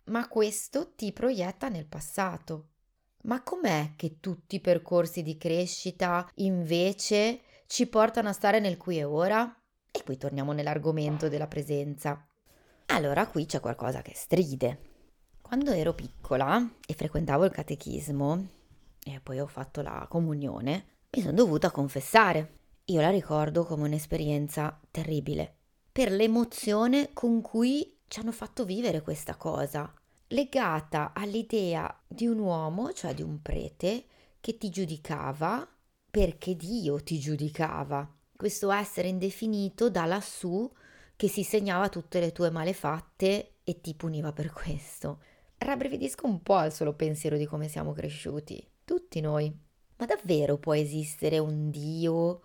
ma 0.04 0.28
questo 0.28 0.92
ti 0.94 1.12
proietta 1.12 1.68
nel 1.68 1.86
passato. 1.86 2.68
Ma 3.22 3.42
com'è 3.42 3.92
che 3.96 4.18
tutti 4.20 4.56
i 4.56 4.60
percorsi 4.60 5.22
di 5.22 5.36
crescita 5.36 6.28
invece 6.36 7.40
ci 7.66 7.86
portano 7.86 8.30
a 8.30 8.32
stare 8.32 8.60
nel 8.60 8.76
qui 8.76 8.98
e 8.98 9.04
ora? 9.04 9.54
E 9.90 10.02
qui 10.02 10.16
torniamo 10.16 10.52
nell'argomento 10.52 11.28
della 11.28 11.46
presenza. 11.46 12.26
Allora 12.86 13.26
qui 13.26 13.46
c'è 13.46 13.60
qualcosa 13.60 14.02
che 14.02 14.12
stride. 14.14 14.88
Quando 15.40 15.72
ero 15.72 15.94
piccola 15.94 16.66
e 16.86 16.94
frequentavo 16.94 17.44
il 17.44 17.50
catechismo 17.50 18.46
e 19.04 19.20
poi 19.20 19.40
ho 19.40 19.46
fatto 19.46 19.82
la 19.82 20.06
comunione, 20.08 20.98
mi 21.10 21.22
sono 21.22 21.34
dovuta 21.34 21.70
confessare. 21.70 22.58
Io 22.86 23.00
la 23.00 23.10
ricordo 23.10 23.64
come 23.64 23.84
un'esperienza 23.84 24.80
terribile 24.90 25.56
per 25.92 26.12
l'emozione 26.12 27.10
con 27.12 27.40
cui 27.40 27.99
ci 28.10 28.18
hanno 28.18 28.32
fatto 28.32 28.64
vivere 28.64 29.02
questa 29.02 29.36
cosa 29.36 29.88
legata 30.32 31.12
all'idea 31.14 31.96
di 32.08 32.26
un 32.26 32.40
uomo, 32.40 32.92
cioè 32.92 33.14
di 33.14 33.22
un 33.22 33.40
prete, 33.40 34.04
che 34.40 34.58
ti 34.58 34.68
giudicava 34.68 35.64
perché 36.10 36.56
Dio 36.56 37.00
ti 37.04 37.20
giudicava. 37.20 38.12
Questo 38.34 38.72
essere 38.72 39.06
indefinito 39.06 39.90
da 39.90 40.06
lassù 40.06 40.68
che 41.14 41.28
si 41.28 41.44
segnava 41.44 41.88
tutte 41.88 42.18
le 42.18 42.32
tue 42.32 42.50
malefatte 42.50 43.58
e 43.62 43.80
ti 43.80 43.94
puniva 43.94 44.32
per 44.32 44.50
questo. 44.50 45.22
Rabbrividisco 45.58 46.26
un 46.26 46.42
po' 46.42 46.56
al 46.56 46.72
solo 46.72 46.94
pensiero 46.94 47.36
di 47.36 47.46
come 47.46 47.68
siamo 47.68 47.92
cresciuti, 47.92 48.60
tutti 48.84 49.20
noi. 49.20 49.56
Ma 49.98 50.06
davvero 50.06 50.58
può 50.58 50.74
esistere 50.74 51.38
un 51.38 51.70
Dio 51.70 52.40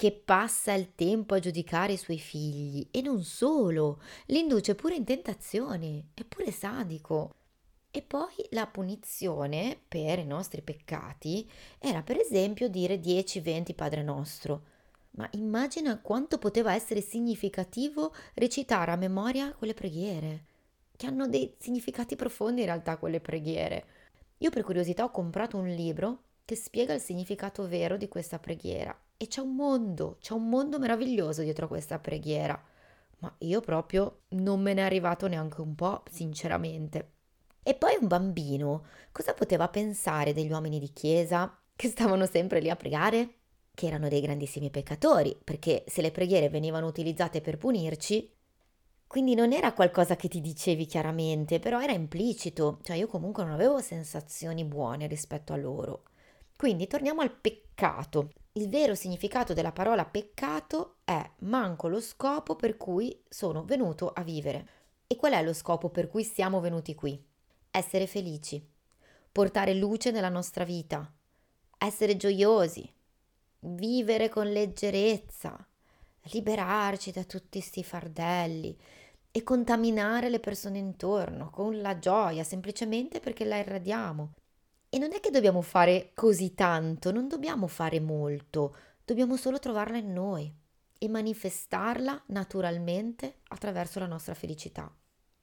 che 0.00 0.12
passa 0.12 0.72
il 0.72 0.94
tempo 0.94 1.34
a 1.34 1.40
giudicare 1.40 1.92
i 1.92 1.98
suoi 1.98 2.18
figli 2.18 2.88
e 2.90 3.02
non 3.02 3.22
solo, 3.22 4.00
li 4.28 4.38
induce 4.38 4.74
pure 4.74 4.94
in 4.94 5.04
tentazioni, 5.04 6.02
è 6.14 6.24
pure 6.24 6.50
sadico. 6.52 7.34
E 7.90 8.00
poi 8.00 8.32
la 8.52 8.66
punizione 8.66 9.78
per 9.86 10.18
i 10.18 10.24
nostri 10.24 10.62
peccati 10.62 11.46
era 11.78 12.00
per 12.02 12.16
esempio 12.16 12.70
dire 12.70 12.98
10-20 12.98 13.74
Padre 13.74 14.02
nostro. 14.02 14.62
Ma 15.16 15.28
immagina 15.32 16.00
quanto 16.00 16.38
poteva 16.38 16.72
essere 16.72 17.02
significativo 17.02 18.14
recitare 18.36 18.92
a 18.92 18.96
memoria 18.96 19.52
quelle 19.52 19.74
preghiere, 19.74 20.44
che 20.96 21.08
hanno 21.08 21.28
dei 21.28 21.56
significati 21.58 22.16
profondi 22.16 22.60
in 22.60 22.68
realtà 22.68 22.96
quelle 22.96 23.20
preghiere. 23.20 23.84
Io 24.38 24.48
per 24.48 24.62
curiosità 24.62 25.04
ho 25.04 25.10
comprato 25.10 25.58
un 25.58 25.68
libro 25.68 26.22
che 26.46 26.56
spiega 26.56 26.94
il 26.94 27.02
significato 27.02 27.68
vero 27.68 27.98
di 27.98 28.08
questa 28.08 28.38
preghiera 28.38 28.98
e 29.22 29.26
c'è 29.26 29.42
un 29.42 29.54
mondo, 29.54 30.16
c'è 30.18 30.32
un 30.32 30.48
mondo 30.48 30.78
meraviglioso 30.78 31.42
dietro 31.42 31.68
questa 31.68 31.98
preghiera. 31.98 32.58
Ma 33.18 33.30
io 33.40 33.60
proprio 33.60 34.22
non 34.28 34.62
me 34.62 34.72
ne 34.72 34.80
è 34.80 34.84
arrivato 34.84 35.28
neanche 35.28 35.60
un 35.60 35.74
po', 35.74 36.04
sinceramente. 36.10 37.10
E 37.62 37.74
poi 37.74 37.98
un 38.00 38.06
bambino, 38.06 38.86
cosa 39.12 39.34
poteva 39.34 39.68
pensare 39.68 40.32
degli 40.32 40.50
uomini 40.50 40.78
di 40.78 40.90
chiesa 40.94 41.54
che 41.76 41.88
stavano 41.88 42.24
sempre 42.24 42.60
lì 42.60 42.70
a 42.70 42.76
pregare? 42.76 43.34
Che 43.74 43.86
erano 43.86 44.08
dei 44.08 44.22
grandissimi 44.22 44.70
peccatori, 44.70 45.38
perché 45.44 45.84
se 45.86 46.00
le 46.00 46.12
preghiere 46.12 46.48
venivano 46.48 46.86
utilizzate 46.86 47.42
per 47.42 47.58
punirci, 47.58 48.32
quindi 49.06 49.34
non 49.34 49.52
era 49.52 49.74
qualcosa 49.74 50.16
che 50.16 50.28
ti 50.28 50.40
dicevi 50.40 50.86
chiaramente, 50.86 51.58
però 51.58 51.82
era 51.82 51.92
implicito, 51.92 52.78
cioè 52.80 52.96
io 52.96 53.06
comunque 53.06 53.44
non 53.44 53.52
avevo 53.52 53.80
sensazioni 53.80 54.64
buone 54.64 55.06
rispetto 55.06 55.52
a 55.52 55.56
loro. 55.56 56.04
Quindi 56.56 56.86
torniamo 56.86 57.20
al 57.20 57.32
peccato. 57.36 58.30
Il 58.54 58.68
vero 58.68 58.96
significato 58.96 59.52
della 59.52 59.70
parola 59.70 60.04
peccato 60.04 60.96
è 61.04 61.24
manco 61.40 61.86
lo 61.86 62.00
scopo 62.00 62.56
per 62.56 62.76
cui 62.76 63.22
sono 63.28 63.62
venuto 63.62 64.10
a 64.10 64.24
vivere. 64.24 64.68
E 65.06 65.14
qual 65.14 65.34
è 65.34 65.42
lo 65.44 65.52
scopo 65.52 65.88
per 65.88 66.08
cui 66.08 66.24
siamo 66.24 66.58
venuti 66.58 66.96
qui? 66.96 67.22
Essere 67.70 68.08
felici, 68.08 68.60
portare 69.30 69.74
luce 69.74 70.10
nella 70.10 70.28
nostra 70.28 70.64
vita, 70.64 71.12
essere 71.78 72.16
gioiosi, 72.16 72.92
vivere 73.60 74.28
con 74.28 74.50
leggerezza, 74.50 75.64
liberarci 76.32 77.12
da 77.12 77.22
tutti 77.22 77.60
sti 77.60 77.84
fardelli 77.84 78.76
e 79.30 79.44
contaminare 79.44 80.28
le 80.28 80.40
persone 80.40 80.78
intorno 80.78 81.50
con 81.50 81.80
la 81.80 82.00
gioia 82.00 82.42
semplicemente 82.42 83.20
perché 83.20 83.44
la 83.44 83.58
irradiamo. 83.58 84.32
E 84.92 84.98
non 84.98 85.12
è 85.12 85.20
che 85.20 85.30
dobbiamo 85.30 85.62
fare 85.62 86.10
così 86.14 86.52
tanto, 86.52 87.12
non 87.12 87.28
dobbiamo 87.28 87.68
fare 87.68 88.00
molto, 88.00 88.76
dobbiamo 89.04 89.36
solo 89.36 89.60
trovarla 89.60 89.98
in 89.98 90.12
noi 90.12 90.52
e 90.98 91.08
manifestarla 91.08 92.24
naturalmente 92.26 93.36
attraverso 93.50 94.00
la 94.00 94.06
nostra 94.06 94.34
felicità. 94.34 94.92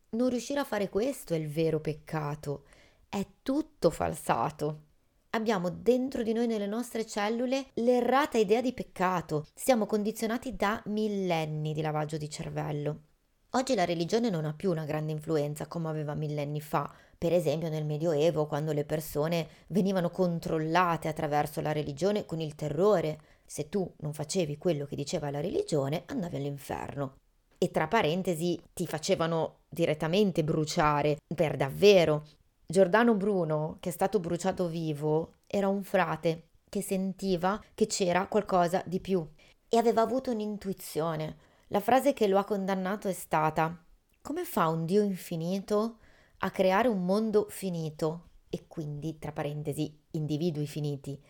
Non 0.09 0.27
riuscire 0.27 0.59
a 0.59 0.65
fare 0.65 0.89
questo 0.89 1.33
è 1.33 1.37
il 1.37 1.47
vero 1.47 1.79
peccato, 1.79 2.65
è 3.07 3.25
tutto 3.41 3.89
falsato. 3.89 4.81
Abbiamo 5.29 5.69
dentro 5.69 6.23
di 6.23 6.33
noi, 6.33 6.47
nelle 6.47 6.67
nostre 6.67 7.05
cellule, 7.05 7.67
l'errata 7.75 8.37
idea 8.37 8.59
di 8.59 8.73
peccato. 8.73 9.47
Siamo 9.53 9.85
condizionati 9.85 10.57
da 10.57 10.81
millenni 10.87 11.73
di 11.73 11.81
lavaggio 11.81 12.17
di 12.17 12.29
cervello. 12.29 13.06
Oggi 13.51 13.75
la 13.75 13.85
religione 13.85 14.29
non 14.29 14.43
ha 14.43 14.53
più 14.53 14.69
una 14.69 14.83
grande 14.83 15.13
influenza 15.13 15.67
come 15.67 15.87
aveva 15.87 16.13
millenni 16.15 16.59
fa, 16.59 16.93
per 17.17 17.31
esempio 17.31 17.69
nel 17.69 17.85
Medioevo, 17.85 18.45
quando 18.45 18.73
le 18.73 18.83
persone 18.83 19.47
venivano 19.67 20.09
controllate 20.09 21.07
attraverso 21.07 21.61
la 21.61 21.71
religione 21.71 22.25
con 22.25 22.41
il 22.41 22.55
terrore. 22.55 23.19
Se 23.45 23.69
tu 23.69 23.89
non 23.99 24.13
facevi 24.13 24.57
quello 24.57 24.85
che 24.85 24.97
diceva 24.97 25.31
la 25.31 25.39
religione, 25.39 26.03
andavi 26.07 26.35
all'inferno. 26.35 27.15
E 27.57 27.71
tra 27.71 27.87
parentesi 27.87 28.61
ti 28.73 28.85
facevano 28.85 29.59
direttamente 29.69 30.43
bruciare, 30.43 31.17
per 31.33 31.55
davvero. 31.55 32.27
Giordano 32.65 33.15
Bruno, 33.15 33.77
che 33.79 33.89
è 33.89 33.93
stato 33.93 34.19
bruciato 34.19 34.67
vivo, 34.67 35.35
era 35.47 35.69
un 35.69 35.83
frate 35.83 36.49
che 36.69 36.81
sentiva 36.81 37.63
che 37.73 37.87
c'era 37.87 38.27
qualcosa 38.27 38.83
di 38.85 38.99
più 38.99 39.25
e 39.69 39.77
aveva 39.77 40.01
avuto 40.01 40.31
un'intuizione. 40.31 41.37
La 41.67 41.81
frase 41.81 42.13
che 42.13 42.27
lo 42.27 42.37
ha 42.37 42.45
condannato 42.45 43.07
è 43.09 43.13
stata: 43.13 43.85
Come 44.21 44.45
fa 44.45 44.67
un 44.67 44.85
Dio 44.85 45.01
infinito 45.01 45.97
a 46.39 46.51
creare 46.51 46.87
un 46.87 47.03
mondo 47.03 47.47
finito 47.49 48.29
e 48.49 48.67
quindi, 48.67 49.19
tra 49.19 49.33
parentesi, 49.33 49.99
individui 50.11 50.65
finiti. 50.65 51.21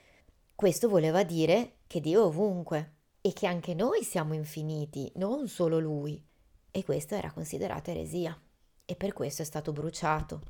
Questo 0.54 0.90
voleva 0.90 1.24
dire 1.24 1.78
che 1.88 2.00
Dio 2.02 2.22
è 2.22 2.26
ovunque 2.26 2.94
e 3.22 3.34
che 3.34 3.48
anche 3.48 3.74
noi 3.74 4.04
siamo 4.04 4.36
infiniti, 4.36 5.12
non 5.16 5.48
solo 5.48 5.80
Lui. 5.80 6.24
E 6.70 6.84
questo 6.84 7.16
era 7.16 7.32
considerato 7.32 7.90
eresia 7.90 8.40
e 8.86 8.96
per 8.96 9.14
questo 9.14 9.42
è 9.42 9.46
stato 9.46 9.72
bruciato. 9.72 10.42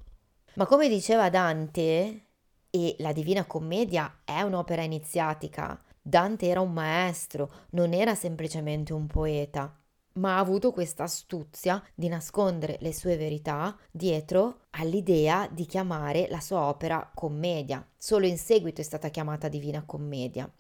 Ma 0.56 0.66
come 0.66 0.90
diceva 0.90 1.30
Dante, 1.30 2.28
e 2.70 2.96
la 3.00 3.14
Divina 3.14 3.46
Commedia 3.46 4.22
è 4.26 4.42
un'opera 4.42 4.84
iniziatica, 4.84 5.82
Dante 6.08 6.48
era 6.48 6.62
un 6.62 6.72
maestro, 6.72 7.52
non 7.72 7.92
era 7.92 8.16
semplicemente 8.16 8.94
un 8.94 9.08
poeta 9.08 9.78
ma 10.14 10.38
ha 10.38 10.40
avuto 10.40 10.72
questa 10.72 11.04
astuzia 11.04 11.84
di 11.94 12.08
nascondere 12.08 12.78
le 12.80 12.94
sue 12.94 13.18
verità 13.18 13.78
dietro 13.92 14.62
all'idea 14.72 15.48
di 15.52 15.66
chiamare 15.66 16.28
la 16.30 16.40
sua 16.40 16.62
opera 16.68 17.12
commedia. 17.14 17.86
Solo 17.96 18.26
in 18.26 18.38
seguito 18.38 18.82
è 18.82 18.84
stata 18.84 19.10
chiamata 19.10 19.48
Divina 19.48 19.84
Commedia. 19.86 20.52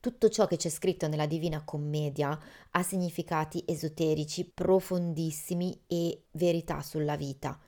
Tutto 0.00 0.28
ciò 0.28 0.46
che 0.46 0.56
c'è 0.56 0.68
scritto 0.68 1.08
nella 1.08 1.26
Divina 1.26 1.64
Commedia 1.64 2.38
ha 2.72 2.82
significati 2.82 3.62
esoterici 3.66 4.44
profondissimi 4.44 5.84
e 5.86 6.24
verità 6.32 6.82
sulla 6.82 7.16
vita. 7.16 7.58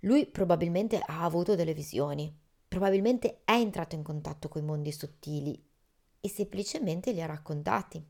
Lui 0.00 0.26
probabilmente 0.26 1.00
ha 1.04 1.24
avuto 1.24 1.56
delle 1.56 1.74
visioni, 1.74 2.32
probabilmente 2.68 3.40
è 3.44 3.54
entrato 3.54 3.96
in 3.96 4.04
contatto 4.04 4.48
con 4.48 4.62
i 4.62 4.66
mondi 4.66 4.92
sottili 4.92 5.70
e 6.22 6.30
semplicemente 6.30 7.12
li 7.12 7.20
ha 7.20 7.26
raccontati 7.26 8.02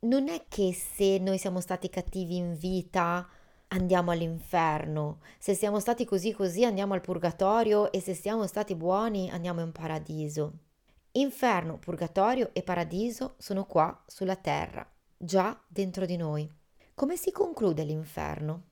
non 0.00 0.28
è 0.28 0.44
che 0.48 0.72
se 0.74 1.18
noi 1.18 1.38
siamo 1.38 1.60
stati 1.60 1.88
cattivi 1.88 2.36
in 2.36 2.54
vita 2.54 3.26
andiamo 3.68 4.10
all'inferno, 4.10 5.20
se 5.38 5.54
siamo 5.54 5.80
stati 5.80 6.04
così 6.04 6.32
così 6.32 6.64
andiamo 6.64 6.94
al 6.94 7.00
purgatorio 7.00 7.90
e 7.90 8.00
se 8.00 8.14
siamo 8.14 8.46
stati 8.46 8.74
buoni 8.74 9.30
andiamo 9.30 9.62
in 9.62 9.72
paradiso. 9.72 10.52
Inferno, 11.12 11.78
purgatorio 11.78 12.50
e 12.52 12.62
paradiso 12.62 13.36
sono 13.38 13.64
qua 13.64 14.04
sulla 14.06 14.36
terra, 14.36 14.86
già 15.16 15.58
dentro 15.66 16.04
di 16.04 16.16
noi. 16.16 16.48
Come 16.94 17.16
si 17.16 17.32
conclude 17.32 17.84
l'inferno? 17.84 18.64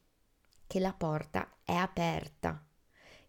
Che 0.67 0.79
la 0.79 0.93
porta 0.93 1.57
è 1.65 1.73
aperta. 1.73 2.63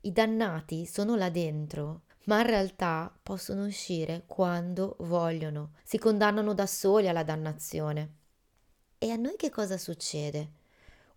I 0.01 0.12
dannati 0.12 0.86
sono 0.86 1.15
là 1.15 1.30
dentro 1.30 2.01
ma 2.26 2.40
in 2.40 2.48
realtà 2.48 3.14
possono 3.22 3.66
uscire 3.66 4.24
quando 4.26 4.96
vogliono, 5.00 5.74
si 5.84 5.98
condannano 5.98 6.54
da 6.54 6.66
soli 6.66 7.08
alla 7.08 7.24
dannazione. 7.24 8.14
E 8.98 9.12
a 9.12 9.16
noi 9.16 9.36
che 9.36 9.50
cosa 9.50 9.78
succede? 9.78 10.52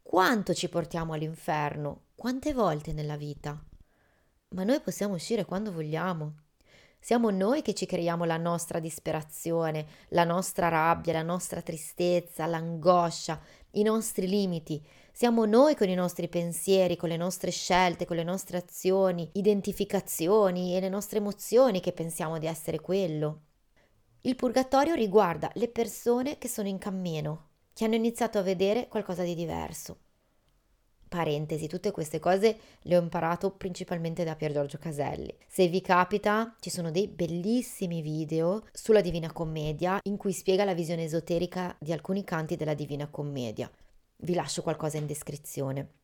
Quanto 0.03 0.55
ci 0.55 0.69
portiamo 0.69 1.13
all'inferno? 1.13 2.07
Quante 2.15 2.53
volte 2.53 2.93
nella 2.93 3.17
vita? 3.17 3.63
Ma 4.51 4.65
noi 4.65 4.81
possiamo 4.81 5.15
uscire 5.15 5.45
quando 5.45 5.73
vogliamo. 5.73 6.47
Siamo 7.01 7.31
noi 7.31 7.63
che 7.63 7.75
ci 7.75 7.87
creiamo 7.87 8.25
la 8.25 8.37
nostra 8.37 8.81
disperazione, 8.81 9.87
la 10.09 10.25
nostra 10.25 10.69
rabbia, 10.69 11.13
la 11.13 11.23
nostra 11.23 11.63
tristezza, 11.63 12.47
l'angoscia, 12.47 13.41
i 13.73 13.83
nostri 13.83 14.29
limiti. 14.29 14.83
Siamo 15.13 15.45
noi 15.45 15.75
con 15.75 15.89
i 15.89 15.95
nostri 15.95 16.29
pensieri, 16.29 16.97
con 16.97 17.09
le 17.09 17.17
nostre 17.17 17.51
scelte, 17.51 18.07
con 18.07 18.17
le 18.17 18.23
nostre 18.23 18.57
azioni, 18.59 19.29
identificazioni 19.35 20.77
e 20.77 20.81
le 20.81 20.89
nostre 20.89 21.19
emozioni 21.19 21.81
che 21.81 21.93
pensiamo 21.93 22.39
di 22.39 22.47
essere 22.47 22.81
quello. 22.81 23.43
Il 24.23 24.37
purgatorio 24.37 24.95
riguarda 24.95 25.51
le 25.55 25.69
persone 25.69 26.39
che 26.39 26.49
sono 26.49 26.69
in 26.69 26.79
cammino, 26.79 27.49
che 27.73 27.85
hanno 27.85 27.95
iniziato 27.95 28.39
a 28.39 28.43
vedere 28.43 28.89
qualcosa 28.89 29.23
di 29.23 29.35
diverso. 29.35 29.99
Parentesi, 31.09 31.67
tutte 31.67 31.91
queste 31.91 32.21
cose 32.21 32.59
le 32.83 32.97
ho 32.97 33.01
imparato 33.01 33.51
principalmente 33.51 34.25
da 34.25 34.37
Pier 34.37 34.53
Giorgio 34.53 34.79
Caselli. 34.79 35.35
Se 35.47 35.67
vi 35.69 35.81
capita, 35.81 36.55
ci 36.61 36.71
sono 36.71 36.91
dei 36.91 37.09
bellissimi 37.09 38.03
video 38.03 38.65
sulla 38.73 39.01
Divina 39.01 39.33
Commedia 39.33 39.99
in 40.05 40.17
cui 40.17 40.33
spiega 40.33 40.65
la 40.65 40.75
visione 40.75 41.05
esoterica 41.05 41.75
di 41.79 41.93
alcuni 41.93 42.25
canti 42.25 42.57
della 42.57 42.75
Divina 42.75 43.09
Commedia. 43.09 43.71
Vi 44.19 44.35
lascio 44.35 44.63
qualcosa 44.63 44.99
in 44.99 45.07
descrizione. 45.07 45.95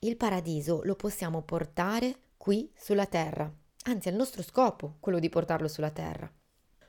Il 0.00 0.16
paradiso 0.16 0.80
lo 0.84 0.94
possiamo 0.94 1.42
portare 1.42 2.14
qui 2.36 2.70
sulla 2.74 3.06
terra, 3.06 3.52
anzi 3.84 4.08
è 4.08 4.10
il 4.10 4.16
nostro 4.16 4.42
scopo 4.42 4.96
quello 5.00 5.18
di 5.18 5.28
portarlo 5.28 5.68
sulla 5.68 5.90
terra. 5.90 6.30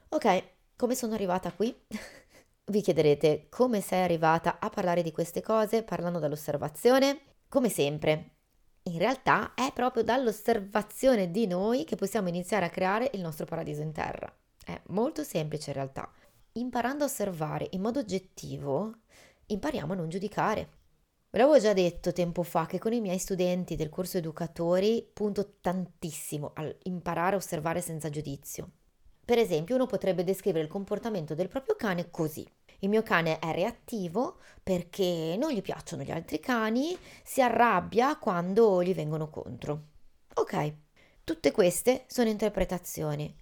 Ok, 0.10 0.44
Come 0.80 0.96
sono 0.96 1.14
arrivata 1.14 1.52
qui? 1.52 1.76
Vi 2.72 2.82
chiederete 2.82 3.48
come 3.50 3.82
sei 3.82 4.02
arrivata 4.02 4.60
a 4.62 4.70
parlare 4.70 5.02
di 5.02 5.12
queste 5.12 5.42
cose 5.42 5.84
parlando 5.84 6.20
dall'osservazione? 6.20 7.29
Come 7.50 7.70
sempre, 7.70 8.36
in 8.84 9.00
realtà 9.00 9.56
è 9.56 9.72
proprio 9.74 10.04
dall'osservazione 10.04 11.32
di 11.32 11.48
noi 11.48 11.84
che 11.84 11.96
possiamo 11.96 12.28
iniziare 12.28 12.66
a 12.66 12.70
creare 12.70 13.10
il 13.16 13.22
nostro 13.22 13.48
paradiso 13.48 13.82
in 13.82 13.92
terra. 13.92 14.32
È 14.64 14.80
molto 14.90 15.24
semplice 15.24 15.72
in 15.72 15.76
realtà. 15.78 16.12
Imparando 16.54 17.04
a 17.04 17.08
osservare 17.08 17.68
in 17.72 17.82
modo 17.82 18.02
oggettivo, 18.02 19.00
impariamo 19.48 19.94
a 19.94 19.96
non 19.96 20.10
giudicare. 20.10 20.70
Ve 21.32 21.40
l'avevo 21.40 21.58
già 21.58 21.74
detto 21.74 22.14
tempo 22.14 22.44
fa 22.44 22.68
che 22.68 22.78
con 22.78 22.94
i 22.94 23.02
miei 23.02 23.18
studenti 23.18 23.76
del 23.76 23.90
corso 23.90 24.20
educatori 24.20 25.10
punto 25.12 25.56
tantissimo 25.60 26.52
a 26.54 26.72
imparare 26.84 27.34
a 27.34 27.40
osservare 27.40 27.82
senza 27.82 28.12
giudizio. 28.12 28.74
Per 29.26 29.40
esempio, 29.40 29.74
uno 29.74 29.88
potrebbe 29.88 30.24
descrivere 30.24 30.64
il 30.64 30.70
comportamento 30.70 31.34
del 31.34 31.48
proprio 31.48 31.76
cane 31.76 32.12
così. 32.12 32.48
Il 32.80 32.90
mio 32.90 33.04
cane 33.04 33.40
è 33.40 33.52
reattivo 33.52 34.38
perché 34.64 35.36
non 35.38 35.52
gli 35.52 35.62
piacciono 35.62 36.04
gli 36.04 36.12
altri 36.12 36.40
cani, 36.40 36.98
si 37.24 37.42
arrabbia 37.42 38.18
quando 38.18 38.82
gli 38.82 38.94
vengono 38.94 39.30
contro. 39.30 39.84
Ok, 40.36 40.74
tutte 41.24 41.52
queste 41.52 42.06
sono 42.08 42.30
interpretazioni. 42.30 43.36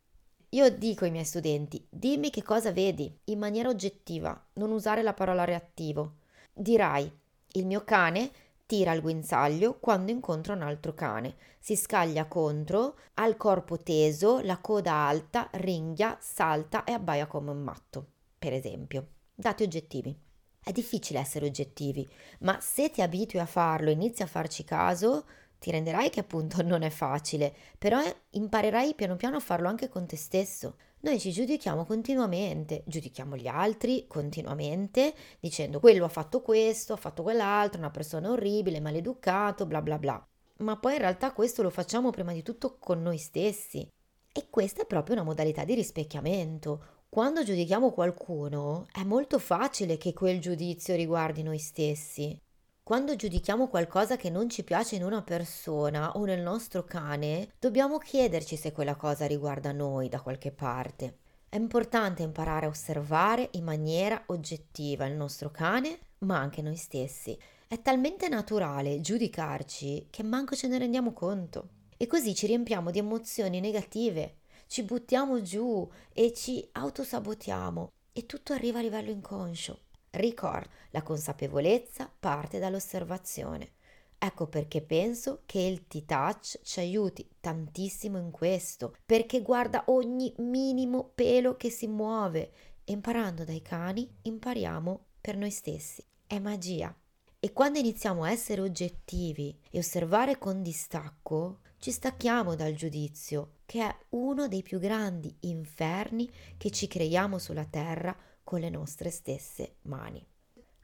Io 0.51 0.69
dico 0.71 1.03
ai 1.03 1.11
miei 1.11 1.25
studenti, 1.25 1.85
dimmi 1.89 2.29
che 2.29 2.41
cosa 2.41 2.71
vedi 2.71 3.15
in 3.25 3.37
maniera 3.37 3.69
oggettiva, 3.69 4.41
non 4.53 4.71
usare 4.71 5.03
la 5.03 5.13
parola 5.13 5.43
reattivo. 5.43 6.15
Dirai, 6.53 7.11
il 7.53 7.65
mio 7.65 7.83
cane 7.83 8.31
tira 8.65 8.93
il 8.93 9.01
guinzaglio 9.01 9.77
quando 9.79 10.11
incontra 10.11 10.53
un 10.53 10.61
altro 10.61 10.93
cane, 10.93 11.35
si 11.59 11.75
scaglia 11.75 12.25
contro, 12.25 12.97
ha 13.15 13.27
il 13.27 13.37
corpo 13.37 13.77
teso, 13.77 14.39
la 14.39 14.57
coda 14.57 14.93
alta, 14.93 15.49
ringhia, 15.53 16.17
salta 16.19 16.83
e 16.85 16.93
abbaia 16.93 17.27
come 17.27 17.51
un 17.51 17.61
matto, 17.61 18.05
per 18.39 18.53
esempio. 18.53 19.07
Dati 19.39 19.61
oggettivi. 19.61 20.19
È 20.63 20.71
difficile 20.71 21.19
essere 21.19 21.45
oggettivi, 21.45 22.09
ma 22.39 22.59
se 22.59 22.89
ti 22.89 23.03
abitui 23.03 23.39
a 23.39 23.45
farlo 23.45 23.91
inizi 23.91 24.23
a 24.23 24.25
farci 24.25 24.63
caso, 24.63 25.27
ti 25.59 25.69
renderai 25.69 26.09
che 26.09 26.21
appunto 26.21 26.63
non 26.63 26.81
è 26.81 26.89
facile, 26.89 27.53
però 27.77 28.01
imparerai 28.31 28.95
piano 28.95 29.15
piano 29.15 29.35
a 29.35 29.39
farlo 29.39 29.67
anche 29.67 29.89
con 29.89 30.07
te 30.07 30.15
stesso. 30.15 30.77
Noi 31.01 31.19
ci 31.19 31.31
giudichiamo 31.31 31.85
continuamente, 31.85 32.81
giudichiamo 32.87 33.37
gli 33.37 33.45
altri 33.45 34.07
continuamente, 34.07 35.13
dicendo 35.39 35.79
quello 35.79 36.05
ha 36.05 36.09
fatto 36.09 36.41
questo, 36.41 36.93
ha 36.93 36.97
fatto 36.97 37.21
quell'altro, 37.21 37.77
una 37.77 37.91
persona 37.91 38.31
orribile, 38.31 38.79
maleducato, 38.79 39.67
bla 39.67 39.83
bla 39.83 39.99
bla. 39.99 40.27
Ma 40.61 40.79
poi 40.79 40.93
in 40.93 40.99
realtà 41.01 41.31
questo 41.31 41.61
lo 41.61 41.69
facciamo 41.69 42.09
prima 42.09 42.33
di 42.33 42.41
tutto 42.41 42.79
con 42.79 43.03
noi 43.03 43.19
stessi. 43.19 43.87
E 44.33 44.47
questa 44.49 44.81
è 44.81 44.87
proprio 44.87 45.13
una 45.13 45.25
modalità 45.25 45.63
di 45.63 45.75
rispecchiamento. 45.75 46.96
Quando 47.09 47.41
giudichiamo 47.41 47.91
qualcuno 47.91 48.85
è 48.91 49.03
molto 49.03 49.39
facile 49.39 49.97
che 49.97 50.13
quel 50.13 50.39
giudizio 50.39 50.93
riguardi 50.93 51.41
noi 51.41 51.57
stessi. 51.57 52.39
Quando 52.83 53.15
giudichiamo 53.15 53.69
qualcosa 53.69 54.17
che 54.17 54.29
non 54.29 54.49
ci 54.49 54.63
piace 54.63 54.95
in 54.95 55.03
una 55.03 55.23
persona 55.23 56.11
o 56.11 56.25
nel 56.25 56.41
nostro 56.41 56.83
cane, 56.83 57.53
dobbiamo 57.59 57.97
chiederci 57.97 58.55
se 58.55 58.71
quella 58.71 58.95
cosa 58.95 59.25
riguarda 59.25 59.71
noi 59.71 60.09
da 60.09 60.21
qualche 60.21 60.51
parte. 60.51 61.19
È 61.49 61.55
importante 61.55 62.23
imparare 62.23 62.65
a 62.65 62.69
osservare 62.69 63.49
in 63.53 63.63
maniera 63.63 64.21
oggettiva 64.27 65.05
il 65.05 65.15
nostro 65.15 65.49
cane, 65.49 65.97
ma 66.19 66.37
anche 66.37 66.61
noi 66.61 66.75
stessi. 66.75 67.37
È 67.67 67.81
talmente 67.81 68.27
naturale 68.27 68.99
giudicarci 68.99 70.07
che 70.09 70.23
manco 70.23 70.55
ce 70.55 70.67
ne 70.67 70.77
rendiamo 70.77 71.13
conto. 71.13 71.69
E 71.97 72.05
così 72.05 72.35
ci 72.35 72.45
riempiamo 72.45 72.91
di 72.91 72.99
emozioni 72.99 73.59
negative, 73.59 74.36
ci 74.67 74.83
buttiamo 74.83 75.41
giù 75.41 75.89
e 76.13 76.33
ci 76.33 76.67
autosabotiamo 76.71 77.91
e 78.13 78.25
tutto 78.25 78.53
arriva 78.53 78.79
a 78.79 78.81
livello 78.81 79.11
inconscio. 79.11 79.81
Ricorda, 80.11 80.69
la 80.91 81.01
consapevolezza 81.01 82.11
parte 82.19 82.59
dall'osservazione. 82.59 83.73
Ecco 84.19 84.47
perché 84.47 84.81
penso 84.81 85.43
che 85.45 85.59
il 85.59 85.87
T-Touch 85.87 86.59
ci 86.63 86.79
aiuti 86.79 87.29
tantissimo 87.39 88.17
in 88.17 88.31
questo, 88.31 88.95
perché 89.05 89.41
guarda 89.41 89.83
ogni 89.87 90.33
minimo 90.37 91.11
pelo 91.13 91.55
che 91.55 91.69
si 91.69 91.87
muove 91.87 92.51
imparando 92.85 93.43
dai 93.43 93.61
cani 93.61 94.09
impariamo 94.23 95.05
per 95.21 95.37
noi 95.37 95.51
stessi. 95.51 96.03
È 96.25 96.39
magia. 96.39 96.93
E 97.39 97.53
quando 97.53 97.77
iniziamo 97.77 98.23
a 98.23 98.31
essere 98.31 98.61
oggettivi 98.61 99.55
e 99.69 99.77
osservare 99.77 100.37
con 100.37 100.63
distacco, 100.63 101.59
ci 101.79 101.91
stacchiamo 101.91 102.55
dal 102.55 102.73
giudizio, 102.73 103.57
che 103.65 103.81
è 103.81 103.95
uno 104.09 104.47
dei 104.47 104.63
più 104.63 104.79
grandi 104.79 105.35
inferni 105.41 106.29
che 106.57 106.71
ci 106.71 106.87
creiamo 106.87 107.37
sulla 107.37 107.65
terra 107.65 108.15
con 108.43 108.59
le 108.59 108.69
nostre 108.69 109.09
stesse 109.09 109.75
mani. 109.83 110.25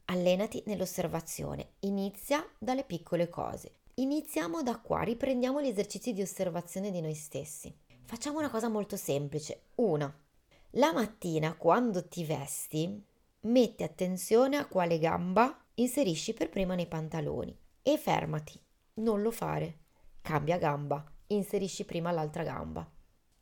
Allenati 0.05 0.63
nell'osservazione, 0.67 1.73
inizia 1.79 2.45
dalle 2.59 2.83
piccole 2.83 3.29
cose. 3.29 3.77
Iniziamo 3.95 4.61
da 4.61 4.79
qua, 4.79 5.01
riprendiamo 5.01 5.61
gli 5.61 5.67
esercizi 5.67 6.13
di 6.13 6.21
osservazione 6.21 6.91
di 6.91 6.99
noi 6.99 7.13
stessi. 7.13 7.73
Facciamo 8.03 8.39
una 8.39 8.49
cosa 8.49 8.67
molto 8.67 8.97
semplice. 8.97 9.67
Una, 9.75 10.13
la 10.71 10.91
mattina 10.91 11.55
quando 11.55 12.07
ti 12.07 12.25
vesti, 12.25 13.03
metti 13.41 13.83
attenzione 13.83 14.57
a 14.57 14.67
quale 14.67 14.99
gamba 14.99 15.57
inserisci 15.75 16.33
per 16.33 16.49
prima 16.49 16.75
nei 16.75 16.87
pantaloni 16.87 17.57
e 17.81 17.97
fermati. 17.97 18.59
Non 18.95 19.21
lo 19.21 19.31
fare. 19.31 19.82
Cambia 20.23 20.57
gamba, 20.57 21.05
inserisci 21.27 21.85
prima 21.85 22.11
l'altra 22.11 22.41
gamba 22.41 22.89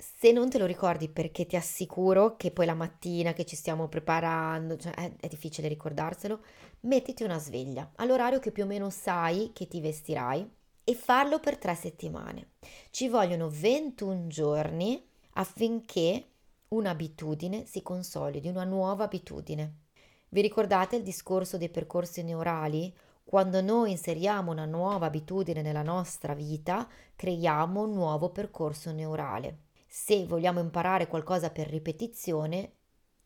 se 0.02 0.32
non 0.32 0.50
te 0.50 0.58
lo 0.58 0.66
ricordi 0.66 1.10
perché 1.10 1.46
ti 1.46 1.56
assicuro 1.56 2.36
che 2.36 2.50
poi 2.50 2.66
la 2.66 2.74
mattina 2.74 3.34
che 3.34 3.46
ci 3.46 3.56
stiamo 3.56 3.88
preparando, 3.88 4.76
cioè 4.76 4.94
è, 4.94 5.12
è, 5.20 5.28
difficile 5.28 5.68
ricordarselo, 5.68 6.40
mettiti 6.82 7.24
una 7.24 7.38
sveglia 7.38 7.92
all'orario 7.98 8.40
che 8.40 8.52
più 8.52 8.64
o 8.64 8.66
meno 8.66 8.90
sai 8.90 9.52
che 9.54 9.68
ti 9.68 9.80
vestirai 9.80 10.50
e 10.84 10.96
farlo 10.96 11.40
per 11.40 11.58
tre 11.58 11.76
settimane. 11.76 12.54
Ci 12.90 13.10
vogliono 13.10 13.48
21 13.50 14.26
giorni 14.26 15.08
affinché 15.34 16.30
un'abitudine 16.70 17.66
si 17.66 17.84
consolidi, 17.84 18.48
una 18.48 18.64
nuova 18.64 19.04
abitudine. 19.04 19.82
Vi 20.30 20.42
ricordate 20.42 20.96
il 20.96 21.04
discorso 21.04 21.58
dei 21.58 21.70
percorsi 21.70 22.24
neurali? 22.24 22.92
Quando 23.32 23.62
noi 23.62 23.92
inseriamo 23.92 24.52
una 24.52 24.66
nuova 24.66 25.06
abitudine 25.06 25.62
nella 25.62 25.84
nostra 25.84 26.34
vita, 26.34 26.86
creiamo 27.16 27.84
un 27.84 27.94
nuovo 27.94 28.30
percorso 28.30 28.92
neurale 28.92 29.70
se 29.94 30.26
vogliamo 30.26 30.62
imparare 30.62 31.06
qualcosa 31.08 31.50
per 31.50 31.68
ripetizione, 31.68 32.76